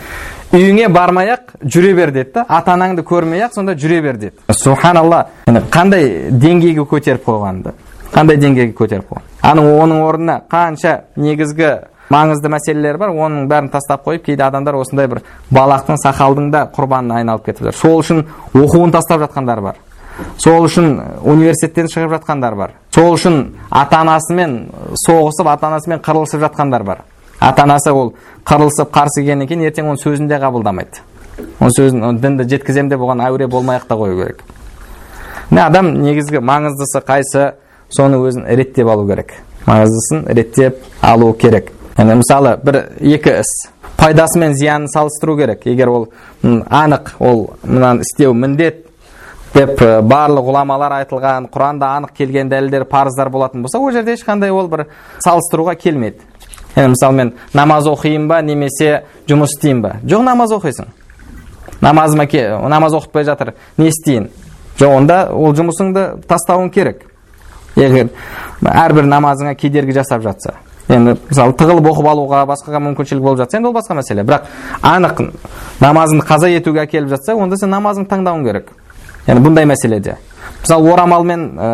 үйіңе 0.55 0.89
бармай 0.95 1.33
ақ 1.35 1.57
жүре 1.63 1.95
бер 1.97 2.13
деді 2.15 2.33
да 2.35 2.45
ата 2.49 2.77
анаңды 2.77 3.03
көрмей 3.07 3.43
ақ 3.47 3.55
сонда 3.55 3.75
жүре 3.75 4.01
бер 4.03 4.17
деді 4.17 4.55
субханалла 4.63 5.27
қандай 5.47 6.31
деңгейге 6.31 6.87
көтеріп 6.87 7.27
қойғанды 7.27 7.75
қандай 8.15 8.39
деңгейге 8.39 8.77
көтеріп 8.79 9.11
қойған 9.11 9.51
аның 9.51 9.71
оның 9.83 10.03
орнына 10.07 10.37
қанша 10.51 10.93
негізгі 11.17 11.73
маңызды 12.11 12.51
мәселелер 12.53 12.99
бар 13.03 13.11
оның 13.11 13.49
бәрін 13.51 13.73
тастап 13.73 14.07
қойып 14.07 14.29
кейде 14.29 14.47
адамдар 14.47 14.79
осындай 14.79 15.11
бір 15.11 15.23
балақтың 15.51 15.99
сақалдың 16.05 16.53
да 16.55 16.63
құрбанына 16.77 17.19
айналып 17.21 17.49
кетіп 17.49 17.67
жатыр 17.67 17.81
сол 17.81 17.99
үшін 18.05 18.23
оқуын 18.55 18.95
тастап 18.95 19.25
жатқандар 19.27 19.61
бар 19.65 19.83
сол 20.39 20.69
үшін 20.69 21.01
университеттен 21.25 21.91
шығып 21.93 22.15
жатқандар 22.17 22.55
бар 22.55 22.77
сол 22.95 23.17
үшін 23.17 23.43
ата 23.71 24.01
анасымен 24.05 24.57
соғысып 25.03 25.51
ата 25.51 25.67
анасымен 25.73 26.01
қырылысып 26.07 26.47
жатқандар 26.47 26.87
бар 26.87 27.03
ата 27.41 27.63
анасы 27.63 27.93
ол 27.93 28.15
қырылысып 28.45 28.91
қарсы 28.95 29.21
келгеннен 29.21 29.49
кейін 29.49 29.67
ертең 29.69 29.91
оның 29.91 30.03
сөзін 30.03 30.29
де 30.29 30.39
қабылдамайды. 30.41 31.03
Оның 31.61 31.75
сөзін 31.77 32.21
дінді 32.21 32.49
жеткіземін 32.49 32.91
деп 32.91 33.01
оған 33.01 33.23
әуре 33.27 33.47
болмай 33.47 33.77
ақ 33.77 33.89
та 33.89 33.95
қою 33.95 34.17
керек. 34.17 34.43
Міне 35.51 35.63
адам 35.67 35.93
негізгі 36.03 36.41
маңыздысы 36.41 37.03
қайсы? 37.07 37.53
Соны 37.89 38.19
өзін 38.19 38.47
реттеп 38.49 38.89
алу 38.89 39.07
керек. 39.07 39.35
Маңыздысын 39.67 40.27
реттеп 40.33 40.81
алу 41.03 41.33
керек. 41.35 41.71
Яғни 41.99 42.17
мысалы 42.23 42.57
бір 42.65 42.81
екі 43.01 43.41
іс. 43.41 43.53
Пайдасы 43.97 44.39
мен 44.39 44.55
зиянын 44.55 44.89
салыстыру 44.89 45.37
керек. 45.37 45.67
Егер 45.67 45.89
ол 45.89 46.09
анық 46.43 47.15
ол 47.21 47.51
мынаны 47.63 48.03
істеу 48.03 48.35
міндет 48.35 48.87
деп 49.55 49.81
барлық 49.81 50.51
ғұламалар 50.51 50.99
айтылған 51.01 51.47
құранда 51.53 51.93
анық 51.97 52.17
келген 52.19 52.51
дәлелдер 52.51 52.85
парыздар 52.85 53.31
болатын 53.31 53.63
болса 53.63 53.79
ол 53.79 53.93
жерде 53.93 54.13
ешқандай 54.17 54.51
ол 54.53 54.69
бір 54.69 54.87
салыстыруға 55.25 55.77
келмейді. 55.81 56.21
Енді 56.77 56.93
мысалы 56.93 57.17
мен 57.17 57.33
намаз 57.55 57.89
оқиын 57.89 58.29
ба 58.29 58.43
немесе 58.43 59.03
жұмыс 59.29 59.57
істеймін 59.57 59.83
ба 59.83 59.93
жоқ 60.05 60.23
намаз 60.23 60.53
оқисың 60.53 60.93
намазыма 61.81 62.27
намаз 62.69 62.95
оқытпай 62.95 63.25
жатыр 63.25 63.55
не 63.79 63.89
істейін 63.89 64.29
жоқ 64.79 64.97
онда 64.97 65.19
ол 65.33 65.55
жұмысыңды 65.57 66.23
тастауың 66.29 66.71
керек 66.71 67.07
егер 67.77 68.11
әрбір 68.61 69.09
намазыңа 69.09 69.55
кедергі 69.57 69.97
жасап 69.97 70.23
жатса 70.23 70.59
енді 70.89 71.17
мысалы 71.31 71.57
тығылып 71.59 71.89
оқып 71.91 72.09
алуға 72.13 72.45
басқаға 72.47 72.81
мүмкіншілік 72.85 73.23
болып 73.25 73.41
жатса 73.41 73.59
енді 73.59 73.71
ол 73.71 73.75
басқа 73.75 73.97
мәселе 73.99 74.23
бірақ 74.23 74.47
анық 74.83 75.25
намазыңды 75.81 76.27
қаза 76.29 76.51
етуге 76.53 76.85
әкеліп 76.85 77.11
жатса 77.17 77.35
онда 77.35 77.57
сен 77.57 77.73
намазыңды 77.75 78.13
таңдауың 78.13 78.45
керек 78.47 78.71
яғни 79.27 79.43
бұндай 79.49 79.67
мәселеде 79.67 80.17
мысалы 80.67 80.93
орамал 80.93 81.25
мен 81.25 81.47
ә, 81.55 81.71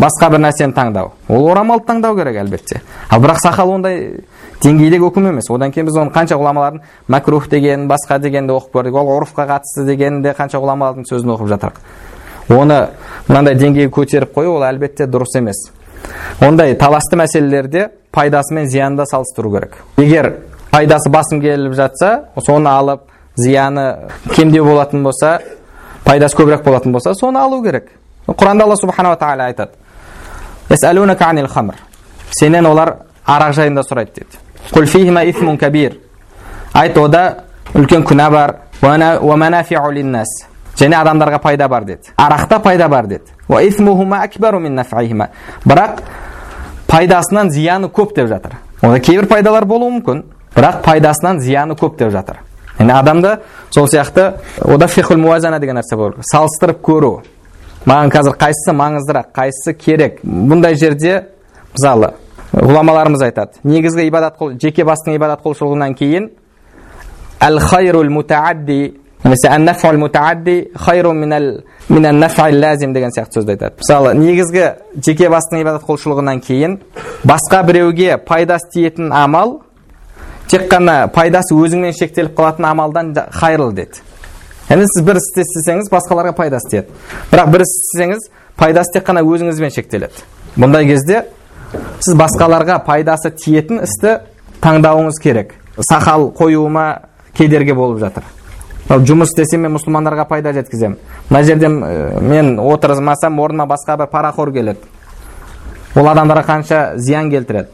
басқа 0.00 0.30
бір 0.32 0.40
нәрсені 0.46 0.72
таңдау. 0.72 1.12
Ол 1.28 1.50
орамалды 1.52 1.84
таңдау 1.84 2.16
керек 2.16 2.40
әлбетте. 2.40 2.80
Ал 3.10 3.20
бірақ 3.20 3.42
сақал 3.44 3.74
ондай 3.76 4.22
деңгейдегі 4.64 5.04
үкім 5.10 5.28
емес. 5.34 5.50
Одан 5.52 5.70
кейін 5.70 5.90
біз 5.90 6.00
оны 6.00 6.14
қанша 6.16 6.40
ғұламалардың 6.40 6.80
мәкрух 7.12 7.50
деген 7.52 7.86
басқа 7.90 8.18
дегенді 8.18 8.56
оқып 8.56 8.72
көрдік. 8.80 8.96
Ол 8.96 9.12
ұрфқа 9.20 9.46
қатысты 9.52 9.84
деген 9.84 10.22
де 10.24 10.32
қанша 10.32 10.62
ғұламалардың 10.64 11.04
сөзін 11.10 11.36
оқып 11.36 11.52
жатырық 11.52 11.82
оны 12.48 12.88
мынандай 13.28 13.56
деңгейге 13.58 13.90
көтеріп 13.92 14.32
қою 14.34 14.56
ол 14.56 14.64
әлбетте 14.66 15.06
дұрыс 15.10 15.36
емес. 15.38 15.66
Ондай 16.40 16.76
таласты 16.78 17.18
мәселелерде 17.18 17.90
пайдасы 18.12 18.54
мен 18.54 18.68
зиянын 18.70 18.96
да 18.96 19.06
салыстыру 19.06 19.50
керек. 19.52 19.76
Егер 19.96 20.32
пайдасы 20.70 21.10
басым 21.10 21.40
келіп 21.40 21.74
жатса 21.74 22.28
соны 22.46 22.70
алып 22.70 23.10
зияны 23.36 24.10
кемдеу 24.34 24.64
болатын 24.64 25.02
болса 25.02 25.40
пайдасы 26.04 26.36
көбірек 26.36 26.62
болатын 26.64 26.92
болса 26.92 27.14
соны 27.14 27.38
алу 27.38 27.62
керек. 27.64 27.90
Құранда 28.26 28.64
алла 28.64 28.76
субханала 28.76 29.16
тағала 29.16 29.46
айтады 29.50 29.70
сенен 32.38 32.66
олар 32.66 32.96
арақ 33.26 33.52
жайында 33.54 33.82
сұрайды 33.86 34.10
деді 34.20 35.58
кабир 35.58 35.98
айт 36.72 36.98
ода 36.98 37.44
үлкен 37.74 38.04
күнә 38.04 38.30
бар 38.30 38.56
және 40.76 40.96
адамдарға 41.00 41.38
пайда 41.40 41.68
бар 41.68 41.84
деді 41.84 42.12
арақта 42.16 42.58
пайда 42.62 42.88
бар 42.88 43.06
деді 43.06 43.24
бірақ 45.66 46.02
пайдасынан 46.86 47.50
зияны 47.50 47.88
көп 47.88 48.14
деп 48.14 48.28
жатыр 48.28 48.56
онда 48.82 49.00
кейбір 49.00 49.26
пайдалар 49.30 49.64
болуы 49.64 49.90
мүмкін 49.96 50.24
бірақ 50.54 50.82
пайдасынан 50.84 51.40
зияны 51.40 51.74
көп 51.78 51.96
деп 51.98 52.12
жатыр 52.12 52.42
яғни 52.78 52.92
адамда 52.92 53.40
сол 53.70 53.88
сияқты 53.88 54.34
ода 54.64 54.86
фихул 54.86 55.16
муазана 55.16 55.58
деген 55.58 55.76
нәрсе 55.80 55.96
болу 55.96 56.14
салыстырып 56.20 56.82
көру 56.84 57.22
маған 57.86 58.10
қазір 58.10 58.36
қайсысы 58.40 58.74
маңыздырақ 58.76 59.32
қайсысы 59.36 59.74
керек? 59.78 60.20
Бұндай 60.24 60.74
жерде 60.78 61.22
мысалы 61.72 62.12
ғұламаларымыз 62.52 63.22
айтады 63.26 63.62
негізгі 63.64 64.06
ибадат 64.08 64.40
жеке 64.60 64.84
бастың 64.86 65.16
ибадат 65.16 65.42
құлшылығынан 65.44 65.94
кейін 65.98 66.30
әл 67.46 67.60
хайрул 67.60 68.10
мутаадди 68.10 68.96
немесе 69.24 69.48
лазим 72.60 72.92
деген 72.94 73.10
сияқты 73.10 73.40
сөзді 73.40 73.50
айтады. 73.56 73.74
Мысалы 73.78 74.14
негізгі 74.14 74.66
жеке 75.04 75.28
бастың 75.28 75.62
ибадат 75.62 75.82
құлшылығынан 75.86 76.40
кейін 76.46 76.78
басқа 77.24 77.62
біреуге 77.66 78.18
пайдасы 78.18 78.70
тиетін 78.72 79.12
амал 79.12 79.62
тек 80.48 80.68
қана 80.70 81.08
пайдасы 81.12 81.54
өзіңмен 81.54 81.92
шектеліп 81.98 82.36
қалатын 82.38 82.70
амалдан 82.70 83.14
хайырлы 83.32 83.72
деді. 83.74 84.02
Яғни 84.68 84.86
сіз 84.90 85.04
бір 85.06 85.20
істі 85.20 85.44
істесеңіз 85.44 85.90
басқаларға 85.92 86.32
пайдасы 86.36 86.70
тиеді 86.70 86.88
бірақ 87.30 87.50
бір 87.52 87.64
іс 87.66 87.74
істесеңіз 87.80 88.28
пайдасы 88.56 88.96
тек 88.96 89.06
қана 89.06 89.22
өзіңізбен 89.22 89.74
шектеледі. 89.74 90.24
Бұндай 90.56 90.86
кезде 90.88 91.24
сіз 92.00 92.16
басқаларға 92.18 92.80
пайдасы 92.86 93.30
тиетін 93.30 93.82
істі 93.84 94.18
таңдауыңыз 94.64 95.20
керек. 95.22 95.54
Сақал 95.76 96.30
қоюыма 96.34 96.86
кедергі 97.36 97.76
болып 97.76 98.00
жатыр. 98.00 98.24
Жұмыс 98.88 99.34
істесем 99.34 99.66
мен 99.66 99.74
мұсылмандарға 99.76 100.24
пайда 100.30 100.52
жеткіземін 100.56 100.98
мына 101.30 101.42
жерде 101.44 101.68
мен 101.68 102.58
отырмасам 102.62 103.40
орныма 103.40 103.66
басқа 103.66 103.96
бір 103.98 104.06
парахор 104.12 104.52
келеді. 104.54 104.78
Ол 105.96 106.06
адамдарға 106.06 106.44
қанша 106.46 106.80
зиян 106.96 107.30
келтіреді. 107.30 107.68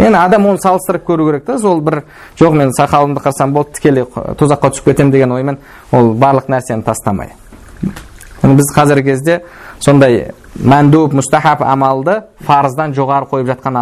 Енді 0.00 0.18
адам 0.18 0.46
оны 0.46 0.58
салыстырып 0.62 1.04
көру 1.08 1.28
керек 1.28 1.44
та 1.44 1.58
сол 1.58 1.80
бір 1.80 2.02
жоқ 2.40 2.56
мен 2.56 2.72
сақалымды 2.76 3.20
қырсам 3.20 3.52
болды 3.52 3.76
тікелей 3.78 4.04
тозаққа 4.38 4.72
түсіп 4.72 4.90
кетемін 4.90 5.12
деген 5.12 5.32
оймен 5.32 5.58
ол 5.92 6.14
барлық 6.14 6.48
нәрсені 6.48 6.82
тастамай 6.82 7.34
біз 8.42 8.72
қазіргі 8.76 9.12
кезде 9.12 9.40
сондай 9.84 10.32
мәндуб 10.56 11.14
мұстахаб 11.18 11.64
амалды 11.66 12.22
парыздан 12.46 12.94
жоғары 12.96 13.28
қойып 13.30 13.52
жатқан 13.52 13.78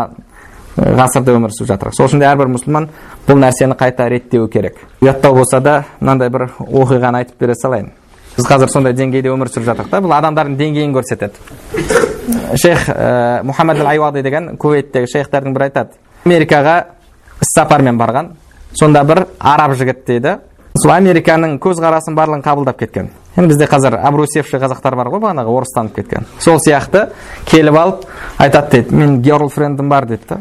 ғасырда 0.79 1.35
өмір 1.35 1.55
сүріп 1.55 1.73
жатырмыз 1.73 1.97
сол 1.99 2.07
үшін 2.07 2.23
әрбір 2.27 2.51
мұсылман 2.55 2.89
бұл 3.27 3.41
нәрсені 3.43 3.75
қайта 3.79 4.09
реттеуі 4.11 4.51
керек 4.51 4.77
ұяттау 5.03 5.35
болса 5.41 5.61
да 5.61 5.85
мынандай 6.01 6.31
бір 6.31 6.49
оқиғаны 6.59 7.23
айтып 7.23 7.41
бере 7.41 7.57
салайын 7.59 7.91
біз 8.37 8.47
қазір 8.47 8.71
сондай 8.71 8.95
деңгейде 8.95 9.33
өмір 9.33 9.51
сүріп 9.51 9.67
жатырмық 9.73 9.91
та 9.91 10.03
бұл 10.05 10.15
адамдардың 10.19 10.59
деңгейін 10.61 10.95
көрсетеді 10.95 12.55
шейх 12.63 12.87
ә, 12.93 13.43
мұхаммад 13.49 13.83
айуади 13.83 14.23
деген 14.23 14.53
кувейттегі 14.61 15.11
шейхтердің 15.11 15.57
бірі 15.57 15.71
айтады 15.71 15.99
америкаға 16.29 16.77
іс 17.41 17.55
сапармен 17.55 17.99
барған 17.99 18.35
сонда 18.79 19.05
бір 19.09 19.25
араб 19.41 19.75
жігіт 19.81 20.05
дейді 20.07 20.37
сол 20.79 20.93
американың 20.95 21.57
көзқарасын 21.63 22.17
барлығын 22.19 22.45
қабылдап 22.45 22.79
кеткен 22.79 23.09
енді 23.37 23.49
бізде 23.53 23.67
қазір 23.71 23.97
обрусевший 24.09 24.61
қазақтар 24.61 24.97
бар 24.99 25.11
ғой 25.13 25.23
бағанағы 25.23 25.55
орыстанып 25.61 25.97
кеткен 25.97 26.27
сол 26.43 26.59
сияқты 26.63 27.09
келіп 27.47 27.79
алып 27.79 28.05
айтады 28.39 28.71
дейді 28.77 28.95
мен 28.95 29.21
герлфрендім 29.23 29.89
бар 29.89 30.07
дейді 30.11 30.29
да 30.29 30.41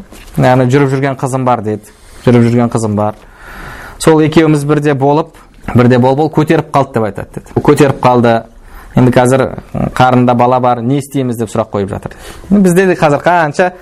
яғни 0.50 0.68
жүріп 0.70 0.92
жүрген 0.94 1.18
қызым 1.18 1.46
бар 1.48 1.62
дейді 1.66 1.94
жүріп 2.26 2.46
жүрген 2.48 2.72
қызым 2.74 2.96
бар 2.98 3.18
сол 3.98 4.20
екеуміз 4.22 4.64
бірде 4.64 4.94
болып 4.94 5.36
бірде 5.74 5.98
бол 5.98 6.16
бол 6.16 6.30
көтеріп 6.30 6.70
қалды 6.74 6.98
деп 6.98 7.08
айтады 7.08 7.40
деді 7.40 7.64
көтеріп 7.64 8.02
қалды 8.04 8.34
енді 8.96 9.14
қазір 9.14 9.46
қарында 9.94 10.34
бала 10.34 10.60
бар 10.60 10.82
не 10.82 10.98
істейміз 10.98 11.38
деп 11.38 11.50
сұрақ 11.52 11.72
қойып 11.74 11.94
жатыр 11.94 12.16
бізде 12.50 12.86
де 12.86 12.98
қазір 12.98 13.22
қанша 13.22 13.72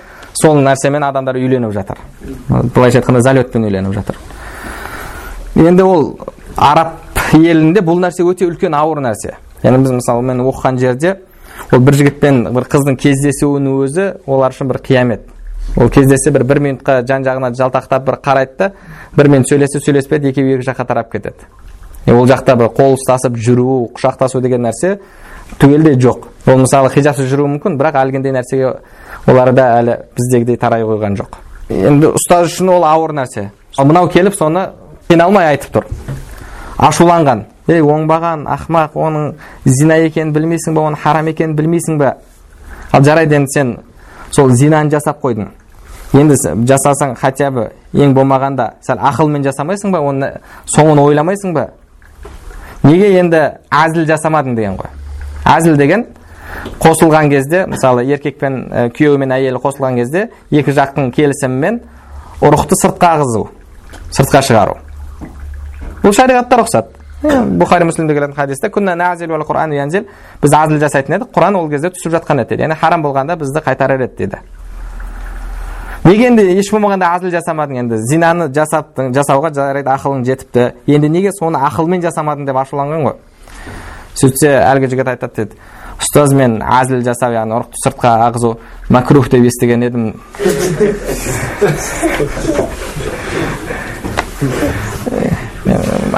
сол 0.41 0.59
нәрсемен 0.61 1.03
адамдар 1.03 1.37
үйленіп 1.39 1.73
жатыр. 1.73 1.97
Былайша 2.49 3.01
айтқанда 3.01 3.21
залетпен 3.21 3.65
үйленіп 3.67 3.93
жатыр. 3.95 4.17
Енді 5.55 5.83
ол 5.83 6.19
араб 6.55 6.95
елінде 7.33 7.81
бұл 7.81 8.01
нәрсе 8.03 8.25
өте 8.27 8.45
үлкен 8.47 8.75
ауыр 8.77 9.01
нәрсе. 9.05 9.35
Яғни 9.63 9.83
біз 9.83 9.95
мысалы 9.97 10.21
мен 10.21 10.43
оқыған 10.45 10.77
жерде 10.81 11.17
ол 11.71 11.79
бір 11.79 11.97
жігітпен 12.01 12.43
бір 12.53 12.67
қыздың 12.69 12.99
кездесуінің 13.01 13.79
өзі 13.83 14.07
олар 14.25 14.53
үшін 14.53 14.69
бір 14.69 14.81
қиямет. 14.85 15.25
Ол 15.75 15.89
кездессе 15.89 16.31
бір 16.31 16.45
бір 16.47 16.61
минутқа 16.63 17.01
жан 17.07 17.25
жағына 17.25 17.51
жалтақтап 17.57 18.05
бір 18.05 18.19
қарайды 18.23 18.57
да 18.57 18.71
бір 19.17 19.29
минут 19.33 19.49
сөйлессе 19.49 19.81
сөйлеспеді 19.83 20.29
екеуі 20.31 20.57
екі 20.57 20.69
жаққа 20.69 20.85
тарап 20.87 21.11
кетеді. 21.11 21.49
Ол 22.07 22.27
жақта 22.29 22.55
бір 22.55 22.71
қол 22.77 22.95
ұстасып 22.95 23.35
жүру 23.35 23.89
құшақтасу 23.97 24.41
деген 24.41 24.63
нәрсе 24.63 24.99
түгелдей 25.59 25.97
жоқ. 26.01 26.27
Ол 26.47 26.61
мысалы 26.63 26.89
хижабсыз 26.93 27.27
жүруі 27.31 27.57
мүмкін 27.57 27.77
бірақ 27.79 27.97
әлгіндей 28.01 28.31
нәрсеге 28.35 28.73
оларда 29.27 29.65
әлі 29.79 29.97
біздегідей 30.15 30.57
тарай 30.57 30.83
қойған 30.87 31.17
жоқ. 31.19 31.39
Енді 31.69 32.13
ұстаз 32.15 32.47
үшін 32.51 32.71
ол 32.71 32.85
ауыр 32.87 33.11
нәрсе. 33.17 33.49
Ал 33.77 33.85
мынау 33.89 34.07
келіп 34.11 34.35
соны 34.37 34.69
қиналмай 35.09 35.51
айтып 35.51 35.73
тұр. 35.75 35.87
Ашуланған. 36.77 37.43
Ей 37.67 37.81
оңбаған 37.83 38.45
ақмақ 38.47 38.95
оның 38.95 39.33
зина 39.65 39.97
екенін 40.05 40.31
білмейсің 40.35 40.75
ба 40.77 40.85
оның 40.87 41.01
харам 41.01 41.27
екенін 41.27 41.55
білмейсің 41.57 41.97
ба? 41.99 42.13
Ал 42.91 43.03
жарайды 43.03 43.35
енді 43.35 43.51
сен 43.51 43.73
сол 44.31 44.51
зинаны 44.51 44.91
жасап 44.91 45.19
қойдың. 45.23 45.49
Енді 46.13 46.37
жасасаң 46.69 47.17
хотя 47.19 47.51
бы 47.51 47.71
ең 47.93 48.13
болмағанда 48.15 48.69
сәл 48.87 49.01
ақылмен 49.09 49.43
жасамайсың 49.43 49.91
ба 49.91 49.99
оны 49.99 50.31
соңын 50.71 51.01
ойламайсың 51.03 51.53
ба? 51.53 51.67
Неге 52.83 53.17
енді 53.19 53.41
әзіл 53.67 54.07
жасамадың 54.07 54.55
деген 54.55 54.77
ғой. 54.79 54.93
Әзіл 55.47 55.77
деген 55.79 56.05
қосылған 56.81 57.29
кезде 57.31 57.65
мысалы 57.69 58.03
еркек 58.07 58.39
пен 58.39 58.59
ә, 58.71 58.87
күйеуі 58.93 59.21
мен 59.21 59.33
әйелі 59.35 59.61
қосылған 59.63 59.99
кезде 59.99 60.27
екі 60.51 60.75
жақтың 60.75 61.11
келісімімен 61.15 61.79
ұрықты 62.41 62.77
сыртқа 62.81 63.15
ағызу 63.17 63.47
сыртқа 64.15 64.43
шығару. 64.45 64.77
Бұл 66.03 66.13
шариғатта 66.15 66.61
рұқсат. 66.61 66.93
Бұхари 67.23 67.87
муслимде 67.89 68.13
келетін 68.13 68.35
хадисте 68.37 68.69
біз 70.41 70.53
әзіл 70.53 70.77
жасайтын 70.77 71.15
едік 71.17 71.31
құран 71.33 71.55
ол 71.57 71.69
кезде 71.69 71.89
түсіп 71.89 72.13
жатқан 72.13 72.43
еді. 72.43 72.59
Яғни 72.61 72.75
харам 72.77 73.01
болғанда 73.01 73.35
бізді 73.41 73.63
қайтарар 73.65 74.03
еді 74.05 74.13
дейді 74.19 74.37
неге 76.07 76.27
енді 76.29 76.43
еш 76.55 76.69
болмағанда 76.71 77.09
әзіл 77.17 77.33
жасамадың 77.33 77.81
енді? 77.81 77.97
Зинаны 78.07 78.47
жасаптың 78.55 79.11
жасауға 79.15 79.51
жарайды 79.55 79.91
ақылың 79.91 80.23
жетіпті. 80.27 80.67
Енді 80.87 81.09
неге 81.11 81.33
соны 81.35 81.59
ақылмен 81.67 82.03
жасамадың 82.05 82.47
деп 82.47 82.59
ашуланған 82.61 83.03
ғой? 83.07 83.15
Сөйтсе 84.17 84.53
әлгі 84.61 84.89
жігіт 84.91 85.11
айтады 85.13 85.35
деді. 85.35 85.59
Ұстаз 85.97 86.33
мен 86.37 86.59
әзіл 86.61 87.01
жасау 87.05 87.33
яғни 87.33 87.55
ұрықты 87.57 87.79
сыртқа 87.81 88.11
ағызу 88.27 88.57
макрух 88.93 89.29
деп 89.33 89.47
естіген 89.49 89.85
едім 89.87 90.11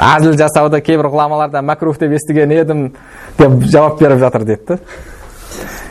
әзіл 0.00 0.36
жасауды 0.36 0.82
кейбір 0.84 1.08
ғұламаларда 1.14 1.62
макрух 1.64 1.98
деп 2.00 2.12
естіген 2.18 2.52
едім 2.52 2.90
деп 3.38 3.56
жауап 3.72 4.00
беріп 4.02 4.20
жатыр 4.20 4.44
дейді 4.44 4.78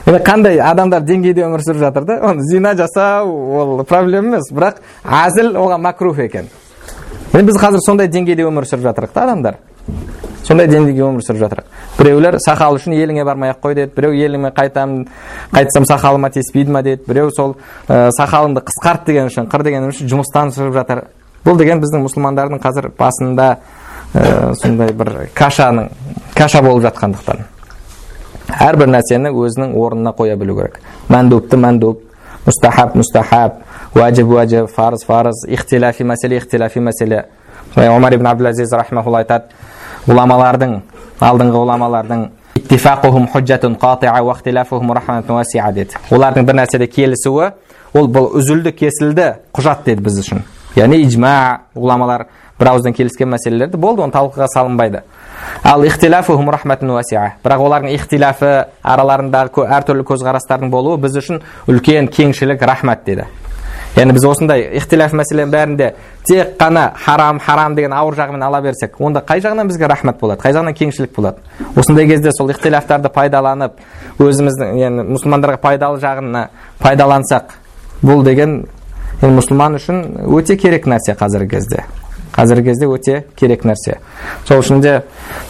енді 0.10 0.22
қандай 0.26 0.62
адамдар 0.63 1.04
деңгейде 1.06 1.43
өмір 1.45 1.62
сүріп 1.65 1.82
жатыр 1.84 2.06
да? 2.08 2.19
Оны 2.26 2.41
зина 2.45 2.74
жасау 2.78 3.34
ол 3.60 3.84
проблема 3.86 4.36
емес 4.36 4.50
бірақ 4.54 4.80
әзіл 5.06 5.54
оған 5.60 5.84
макрух 5.84 6.19
екен. 6.24 6.48
Енді 7.34 7.45
біз 7.52 7.60
қазір 7.62 7.84
сондай 7.86 8.10
деңгейде 8.10 8.48
өмір 8.48 8.65
сүріп 8.65 8.88
жатырмық 8.88 9.13
та 9.13 9.28
адамдар. 9.28 9.60
Сондай 10.43 10.67
деңгейде 10.67 11.04
өмір 11.06 11.25
сүріп 11.25 11.43
жатырмық 11.45 11.80
біреулер 11.99 12.38
сақал 12.39 12.78
үшін 12.78 12.95
еліңе 12.95 13.25
бармай 13.28 13.52
ақ 13.52 13.60
қой 13.63 13.75
деді. 13.75 13.91
Біреу 13.95 14.13
еліме 14.15 14.52
қайтамын 14.56 15.08
қайтсам 15.52 15.86
сақалыма 15.89 16.32
тиіспейді 16.32 16.71
ма 16.71 16.82
деді. 16.84 17.04
Біреу 17.08 17.32
сол 17.36 17.56
ә, 17.88 18.10
сақалыңды 18.15 18.63
қысқарт 18.63 19.06
деген 19.08 19.28
үшін 19.28 19.49
қыр 19.52 19.63
деген 19.67 19.89
үшін 19.89 20.10
жұмыстан 20.12 20.54
шығып 20.56 20.78
жатыр. 20.80 21.04
Бұл 21.43 21.60
деген 21.60 21.82
біздің 21.84 22.06
мұсылмандардың 22.06 22.62
қазір 22.63 22.91
басында 22.97 23.49
ә, 24.13 24.54
сондай 24.62 24.93
бір 24.95 25.30
кашаның 25.36 25.89
каша 26.36 26.62
болып 26.63 26.86
жатқандықтан. 26.88 27.43
Әрбір 28.60 28.93
нәрсені 28.95 29.34
өзінің 29.36 29.75
орнына 29.75 30.13
қоя 30.15 30.38
білу 30.39 30.56
керек. 30.62 30.80
Мәндубты 31.12 31.60
мәндуб 31.60 32.06
мұстахаб 32.47 32.95
мұстахаб 32.95 33.60
уәжіп 33.97 34.32
уәжіп 34.32 34.71
фарыз 34.71 35.04
фарыз 35.06 35.43
ихтиляфи 35.47 36.08
мәселе 36.08 36.39
ихтиляфи 36.39 36.80
мәселе. 36.80 37.25
Омар 37.75 38.15
ибн 38.15 38.28
абдулазиз 38.32 38.73
айтады 38.73 39.45
ғұламалардың 40.07 40.75
алдыңғы 41.19 41.63
ғұламалардың 41.63 42.27
олардың 46.13 46.47
бір 46.47 46.59
нәрседе 46.59 46.88
келісуі 46.91 47.51
ол 47.97 48.09
бұл 48.13 48.29
үзілді 48.39 48.73
кесілді 48.77 49.27
құжат 49.55 49.88
деді 49.88 50.05
біз 50.05 50.19
үшін 50.21 50.43
яғни 50.77 51.01
ижма 51.07 51.33
ғұламалар 51.73 52.27
бір 52.59 52.71
ауыздан 52.73 52.93
келіскен 52.93 53.31
мәселелерді 53.33 53.79
болды 53.81 54.03
оны 54.03 54.13
талқыға 54.13 54.47
салынбайды 54.53 55.01
ал 55.63 55.85
бірақ 57.43 57.65
олардың 57.65 57.95
ихтиляфы 57.95 58.51
араларындағы 58.83 59.65
әртүрлі 59.79 60.05
көзқарастардың 60.12 60.69
болуы 60.73 60.99
біз 61.01 61.17
үшін 61.23 61.41
үлкен 61.71 62.12
кеңшілік 62.13 62.62
рахмат 62.69 63.05
деді 63.07 63.25
яғни 63.95 64.13
біз 64.15 64.25
осындай 64.30 64.65
ихтиляф 64.78 65.13
мәселенің 65.17 65.54
бәрінде 65.54 65.89
тек 66.28 66.56
қана 66.60 66.91
харам 66.95 67.39
харам 67.39 67.75
деген 67.75 67.93
ауыр 67.93 68.15
жағымен 68.19 68.43
ала 68.45 68.62
берсек 68.62 68.99
онда 69.02 69.23
қай 69.25 69.41
жағынан 69.41 69.67
бізге 69.67 69.88
рахмат 69.88 70.19
болады? 70.19 70.41
Қай 70.41 70.54
жағынан 70.54 70.75
кеңшілік 70.78 71.15
болады? 71.15 71.38
Осындай 71.75 72.08
кезде 72.08 72.32
сол 72.32 72.52
ихтиляфтарды 72.54 73.10
пайдаланып 73.10 73.80
өзіміздің 74.19 74.78
яғни 74.80 75.08
мұсылмандарға 75.10 75.58
пайдалы 75.63 75.99
жағына 75.99 76.45
пайдалансақ 76.84 77.56
бұл 78.04 78.23
деген 78.23 78.62
енді 79.19 79.36
мұсылман 79.36 79.75
үшін 79.80 80.04
өте 80.38 80.56
керек 80.60 80.86
нәрсе 80.88 81.15
қазіргі 81.19 81.58
кезде. 81.58 81.84
Қазіргі 82.36 82.69
кезде 82.69 82.88
өте 82.88 83.23
керек 83.36 83.65
нәрсе. 83.67 83.97
Сол 84.47 84.62
үшін 84.62 84.84
де 84.86 85.02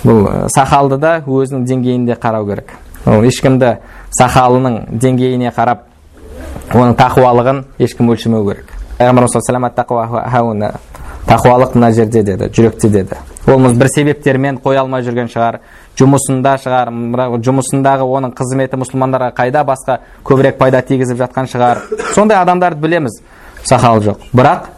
бұл 0.03 0.47
сақалды 0.55 0.97
да 0.97 1.19
өзінің 1.27 1.67
деңгейінде 1.69 2.17
қарау 2.17 2.47
керек. 2.47 2.73
Ол 3.05 3.27
ешкімді 3.27 3.75
сақалының 4.17 4.79
деңгейіне 5.01 5.51
қарап 5.55 5.88
оның 6.73 6.95
тақуалығын 6.99 7.63
ешкім 7.79 8.09
өлшемеу 8.13 8.43
керек. 8.49 8.67
Тақуалық 11.29 11.75
мына 11.75 11.91
жерде 11.93 12.23
деді 12.23 12.47
жүректе 12.49 12.89
деді. 12.89 13.17
Ол 13.45 13.59
бір 13.77 13.87
себептермен 13.93 14.57
қоя 14.63 14.79
алмай 14.81 15.03
жүрген 15.05 15.27
шығар 15.29 15.59
жұмысында 15.99 16.55
шығар 16.63 16.89
жұмысындағы 17.45 18.07
оның 18.17 18.33
қызметі 18.33 18.79
мұсылмандарға 18.81 19.29
қайда 19.37 19.61
басқа 19.67 19.99
көбірек 20.25 20.57
пайда 20.57 20.81
тигізіп 20.81 21.19
жатқан 21.21 21.45
шығар. 21.51 21.83
Сондай 22.15 22.39
адамдарды 22.41 22.81
білеміз 22.81 23.19
сақалы 23.61 24.01
жоқ. 24.07 24.25
Бірақ 24.33 24.71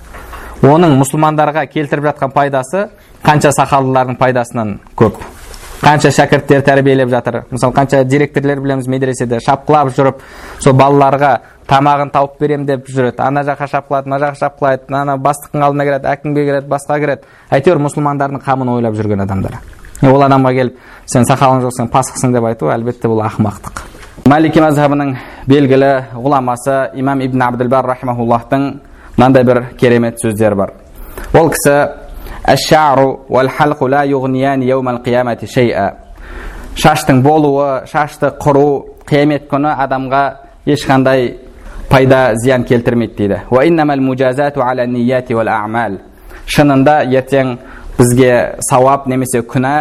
оның 0.68 0.98
мұсылмандарға 1.00 1.64
келтіріп 1.72 2.10
жатқан 2.10 2.36
пайдасы 2.36 2.90
қанша 3.24 3.54
сақалдылардың 3.56 4.20
пайдасынан 4.20 4.80
көп. 4.98 5.24
Қанша 5.82 6.12
шәкірттер 6.14 6.62
тәрбиелеп 6.62 7.10
жатыр. 7.10 7.46
Мысалы 7.50 7.74
қанша 7.74 8.04
директорлер 8.04 8.60
білеміз 8.60 8.88
медреседе 8.88 9.40
шапқылап 9.42 9.90
жүріп 9.96 10.20
сол 10.60 10.76
балаларға 10.78 11.32
тамағын 11.72 12.12
тауып 12.12 12.40
беремін 12.42 12.66
деп 12.68 12.90
жүреді. 12.92 13.22
Ана 13.24 13.46
жаққа 13.48 13.68
шапқылайды 13.72 14.10
мына 14.10 14.20
жаққа 14.26 14.40
шапқылайды 14.42 14.96
ана 14.96 15.16
бастықтың 15.18 15.64
алдына 15.64 15.86
кіреді 15.88 16.10
әкімге 16.12 16.44
кіреді 16.50 16.68
басқа 16.68 16.98
кіреді. 17.00 17.30
Әйтеуір 17.52 17.80
мұсылмандардың 17.86 18.44
қамын 18.44 18.74
ойлап 18.76 18.98
жүрген 19.00 19.24
адамдар. 19.24 19.58
Ол 20.04 20.26
адамға 20.28 20.52
келіп 20.58 20.80
сен 21.06 21.24
сақалың 21.30 21.64
жоқ 21.64 21.76
сен 21.78 21.88
пасықсың 21.94 22.36
деп 22.36 22.48
айту 22.50 22.72
әлбетте 22.74 23.08
бұл 23.08 23.24
ақымақтық. 23.30 23.84
Малики 24.28 24.60
мазхабының 24.62 25.16
белгілі 25.48 25.92
ғұламасы 26.18 26.92
имам 27.00 27.24
ибн 27.24 27.42
абділбар 27.48 27.88
рахимахуллахтың 27.94 28.68
мынандай 29.18 29.44
бір 29.48 29.64
керемет 29.80 30.20
сөздер 30.20 30.56
бар. 30.56 30.74
Ол 31.34 31.50
кісі 31.54 31.88
шаштың 36.76 37.22
болуы 37.22 37.86
шашты 37.90 38.32
құру 38.40 38.68
қиямет 39.10 39.50
күні 39.52 39.74
адамға 39.84 40.22
ешқандай 40.72 41.34
пайда 41.92 42.36
зиян 42.40 42.64
келтірмейді 42.64 43.16
дейді 43.18 43.40
шынында 46.48 47.02
ертең 47.20 47.58
бізге 47.98 48.32
сауап 48.70 49.08
немесе 49.12 49.42
күнә 49.44 49.76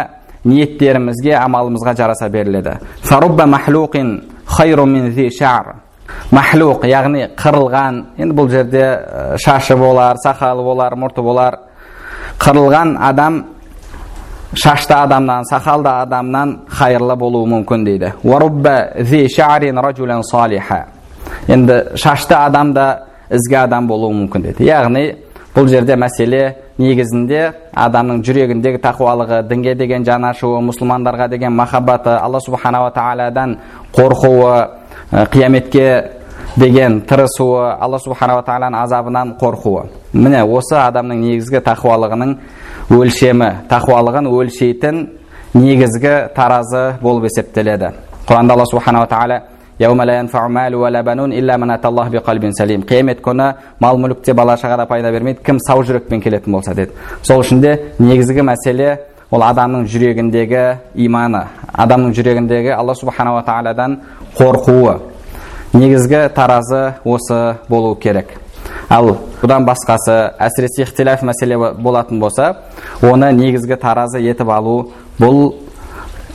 ниеттерімізге 0.45 1.35
амалымызға 1.39 1.95
жараса 1.97 2.29
беріледі 2.29 2.77
махлуқ 6.31 6.85
яғни 6.87 7.27
қырылған 7.39 8.03
енді 8.19 8.35
бұл 8.35 8.49
жерде 8.51 8.85
шашы 9.43 9.75
болар 9.79 10.19
сақалы 10.23 10.63
болар 10.63 10.95
мұрты 10.99 11.23
болар 11.23 11.59
қырылған 12.39 12.97
адам 12.99 13.43
шашты 14.53 14.93
адамнан 14.93 15.45
сақалды 15.51 15.89
адамнан 15.89 16.57
хайырлы 16.67 17.15
болуы 17.15 17.47
мүмкін 17.47 17.85
дейді 17.85 18.13
енді 21.47 21.81
шашты 21.95 22.35
адам 22.35 22.73
да 22.73 22.87
ізгі 23.29 23.55
адам 23.63 23.87
болуы 23.87 24.13
мүмкін 24.13 24.47
дейді 24.49 24.67
яғни 24.67 25.05
бұл 25.55 25.67
жерде 25.67 25.97
мәселе 25.99 26.43
негізінде 26.79 27.41
адамның 27.75 28.21
жүрегіндегі 28.25 28.79
тақуалығы 28.83 29.41
дінге 29.49 29.75
деген 29.75 30.05
жанашуы 30.07 30.61
мұсылмандарға 30.69 31.27
деген 31.31 31.53
махаббаты 31.55 32.15
алла 32.15 32.39
субханала 32.39 32.91
тағаладан 32.95 33.57
қорқуы 33.95 35.27
қияметке 35.33 35.87
деген 36.55 37.01
тырысуы 37.07 37.75
алла 37.79 37.99
субханала 37.99 38.43
тағаланың 38.47 38.83
азабынан 38.83 39.35
қорқуы 39.41 39.85
міне 40.13 40.43
осы 40.43 40.77
адамның 40.79 41.19
негізгі 41.27 41.63
тақуалығының 41.67 42.35
өлшемі 42.95 43.51
тақуалығын 43.71 44.31
өлшейтін 44.31 45.05
негізгі 45.53 46.15
таразы 46.35 46.93
болып 47.01 47.27
есептеледі 47.27 47.91
құранда 48.27 48.55
алла 48.55 48.65
субханала 48.71 49.07
тағала 49.11 49.41
қиямет 52.85 53.21
күні 53.25 53.47
мал 53.79 53.97
мүлікте 53.97 54.35
бала 54.37 54.53
шағада 54.57 54.85
пайда 54.85 55.11
бермейді 55.11 55.41
кім 55.45 55.59
сау 55.65 55.81
жүрекпен 55.81 56.21
келетін 56.21 56.53
болса 56.53 56.75
деді 56.77 56.91
сол 57.23 57.41
үшін 57.41 57.61
де 57.63 57.71
негізгі 57.97 58.45
мәселе 58.45 58.91
ол 59.31 59.41
адамның 59.47 59.87
жүрегіндегі 59.89 60.65
иманы 61.05 61.45
адамның 61.73 62.13
жүрегіндегі 62.13 62.75
алла 62.75 62.93
субханала 62.99 63.41
тағаладан 63.47 63.97
қорқуы 64.37 64.99
негізгі 65.73 66.27
таразы 66.35 66.93
осы 67.03 67.41
болу 67.69 67.95
керек 67.95 68.37
ал 68.89 69.15
бұдан 69.41 69.65
басқасы 69.65 70.17
әсіресе 70.37 70.83
ихтилаф 70.83 71.23
мәселе 71.23 71.57
болатын 71.57 72.19
болса 72.19 72.57
оны 73.01 73.31
негізгі 73.33 73.79
таразы 73.79 74.19
етіп 74.19 74.51
алу 74.51 74.91
бұл 75.19 75.55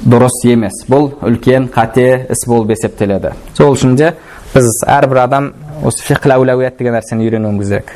дұрыс 0.05 0.41
емес. 0.51 0.83
Бұл 0.91 1.13
үлкен 1.25 1.69
қате 1.73 2.27
іс 2.31 2.47
болып 2.49 2.75
есептеледі. 2.77 3.33
Сол 3.57 3.75
үшін 3.75 3.97
де 3.97 4.13
біз 4.55 4.69
әрбір 4.87 5.23
адам 5.25 5.53
осы 5.85 6.05
фиқл 6.05 6.35
деген 6.79 6.95
нәрсені 6.97 7.27
үйренуіміз 7.27 7.73
керек. 7.73 7.93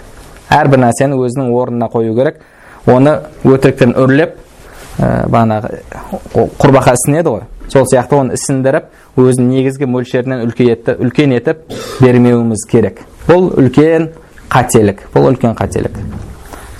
Әрбір 0.50 0.84
нәрсені 0.86 1.18
өзінің 1.20 1.52
орнына 1.54 1.90
қою 1.92 2.14
керек. 2.16 2.40
Оны 2.86 3.20
өтіріктен 3.44 3.94
үрлеп 4.00 4.36
ә, 4.98 5.28
бағанағы 5.28 5.80
құрбақа 6.58 6.96
ісінеді 6.96 7.34
ғой. 7.36 7.44
Сол 7.70 7.86
сияқты 7.86 8.16
оны 8.18 8.34
ісіндіріп 8.34 8.88
өзінің 9.20 9.50
негізгі 9.54 9.86
мөлшерінен 9.86 10.46
үлкен 10.48 11.36
етіп 11.36 11.62
бермеуіміз 12.00 12.64
керек. 12.70 13.04
Бұл 13.28 13.52
үлкен 13.60 14.10
қателік. 14.50 15.04
Бұл 15.14 15.30
үлкен 15.30 15.54
қателік. 15.58 15.98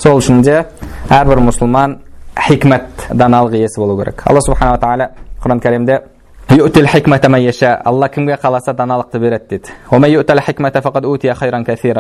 Сол 0.01 0.19
үшін 0.19 0.43
де 0.43 0.65
әрбір 1.13 1.45
мұсылман 1.47 1.99
хикмат 2.47 3.09
даналық 3.11 3.57
иесі 3.59 3.81
болу 3.81 3.99
керек 3.99 4.23
алла 4.27 4.41
субханала 4.45 4.79
тағала 4.81 5.11
құран 5.43 5.61
кәрімде 5.61 6.01
алла 7.85 8.09
кімге 8.09 8.39
қаласа 8.43 8.75
даналықты 8.75 9.19
береді 9.19 9.45
дейді 9.51 9.69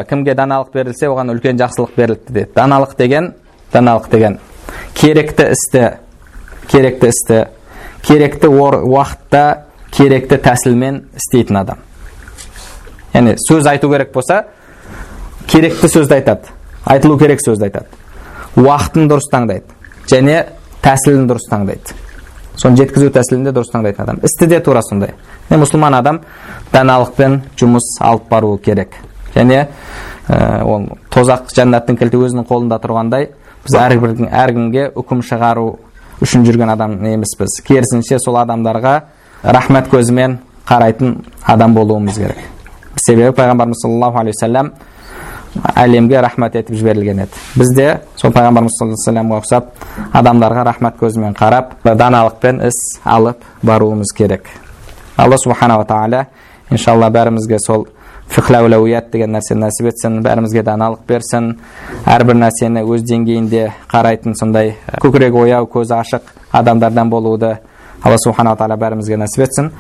кімге 0.09 0.35
даналық 0.35 0.73
берілсе 0.75 1.07
оған 1.07 1.35
үлкен 1.35 1.61
жақсылық 1.61 1.95
берілді 1.97 2.33
деді 2.33 2.51
даналық 2.57 2.97
деген 2.99 3.35
даналық 3.73 4.11
деген 4.11 4.39
керекті 4.95 5.51
істі 5.53 5.91
керекті 6.67 7.09
істі 7.09 7.47
керекті 8.03 8.49
уақытта 8.49 9.45
керекті 9.91 10.37
тәсілмен 10.37 11.05
істейтін 11.17 11.63
адам 11.63 11.79
яғни 13.15 13.37
сөз 13.47 13.67
айту 13.71 13.91
керек 13.91 14.13
болса 14.13 14.45
керекті 15.47 15.89
сөзді 15.91 16.19
айтады 16.21 16.55
айтылу 16.85 17.19
керек 17.19 17.43
сөзді 17.45 17.71
айтады 17.71 17.87
уақытын 18.57 19.11
дұрыс 19.11 19.31
таңдайды 19.33 19.80
және 20.09 20.45
тәсілін 20.85 21.27
дұрыс 21.29 21.49
таңдайды. 21.51 21.97
Соны 22.57 22.81
жеткізу 22.81 23.11
тәсілін 23.15 23.49
де 23.49 23.53
дұрыс 23.57 23.73
таңдайтын 23.73 24.05
адам. 24.05 24.21
Істі 24.25 24.47
де 24.49 24.61
тура 24.61 24.83
сондай. 24.83 25.15
Мұсылман 25.51 25.97
адам 25.99 26.21
даналықпен 26.73 27.41
жұмыс 27.59 27.97
алып 28.01 28.29
баруы 28.31 28.59
керек. 28.59 28.95
Және 29.35 29.67
ә, 30.29 30.63
ол 30.65 30.89
тозақ 31.11 31.53
жәннаттың 31.55 31.99
кілті 32.01 32.21
өзінің 32.27 32.47
қолында 32.49 32.81
тұрғандай 32.83 33.31
біз 33.65 33.77
әрбірдің 33.79 34.31
әркімге 34.43 34.91
үкім 34.99 35.23
шығару 35.27 35.67
үшін 36.25 36.45
жүрген 36.47 36.73
адам 36.75 36.99
емеспіз 37.07 37.61
керісінше 37.67 38.19
сол 38.21 38.39
адамдарға 38.43 38.95
рахмет 39.43 39.89
көзімен 39.93 40.39
қарайтын 40.69 41.17
адам 41.45 41.75
болуымыз 41.75 42.19
керек. 42.19 42.41
Себебі 43.07 43.33
пайғамбарымыз 43.37 43.83
саллаллаху 43.83 44.21
алейхи 44.21 44.39
әлемге 45.75 46.21
рахмат 46.23 46.55
етіп 46.55 46.77
жіберілген 46.79 47.25
еді 47.25 47.41
біз 47.59 47.73
де 47.75 47.87
сол 48.17 48.31
пайғамбарымыз 48.35 48.77
саллаллаху 48.79 49.11
алейхи 49.11 49.39
ұқсап 49.41 49.65
адамдарға 50.15 50.65
рахмат 50.69 50.99
көзімен 51.01 51.35
қарап 51.39 51.73
даналықпен 51.85 52.61
іс 52.69 52.79
алып 53.05 53.43
баруымыз 53.63 54.13
керек 54.17 54.47
алла 55.17 55.39
субханала 55.39 55.85
тағала 55.85 56.27
иншалла 56.71 57.11
бәрімізге 57.11 57.59
сол 57.67 57.89
фихлаулауият 58.31 59.11
деген 59.11 59.35
нәрсені 59.35 59.67
нәсіп 59.67 59.91
етсін 59.91 60.21
бәрімізге 60.23 60.63
даналық 60.63 61.03
берсін 61.09 61.57
әрбір 62.07 62.39
нәрсені 62.45 62.85
өз 62.87 63.03
деңгейінде 63.11 63.65
қарайтын 63.91 64.39
сондай 64.39 64.77
көкірегі 65.03 65.43
ояу 65.43 65.67
көзі 65.67 65.99
ашық 65.99 66.31
адамдардан 66.53 67.11
болуды 67.11 67.57
алла 68.05 68.19
субханала 68.23 68.57
тағала 68.57 68.79
бәрімізге 68.79 69.19
нәсіп 69.19 69.49
етсін 69.49 69.73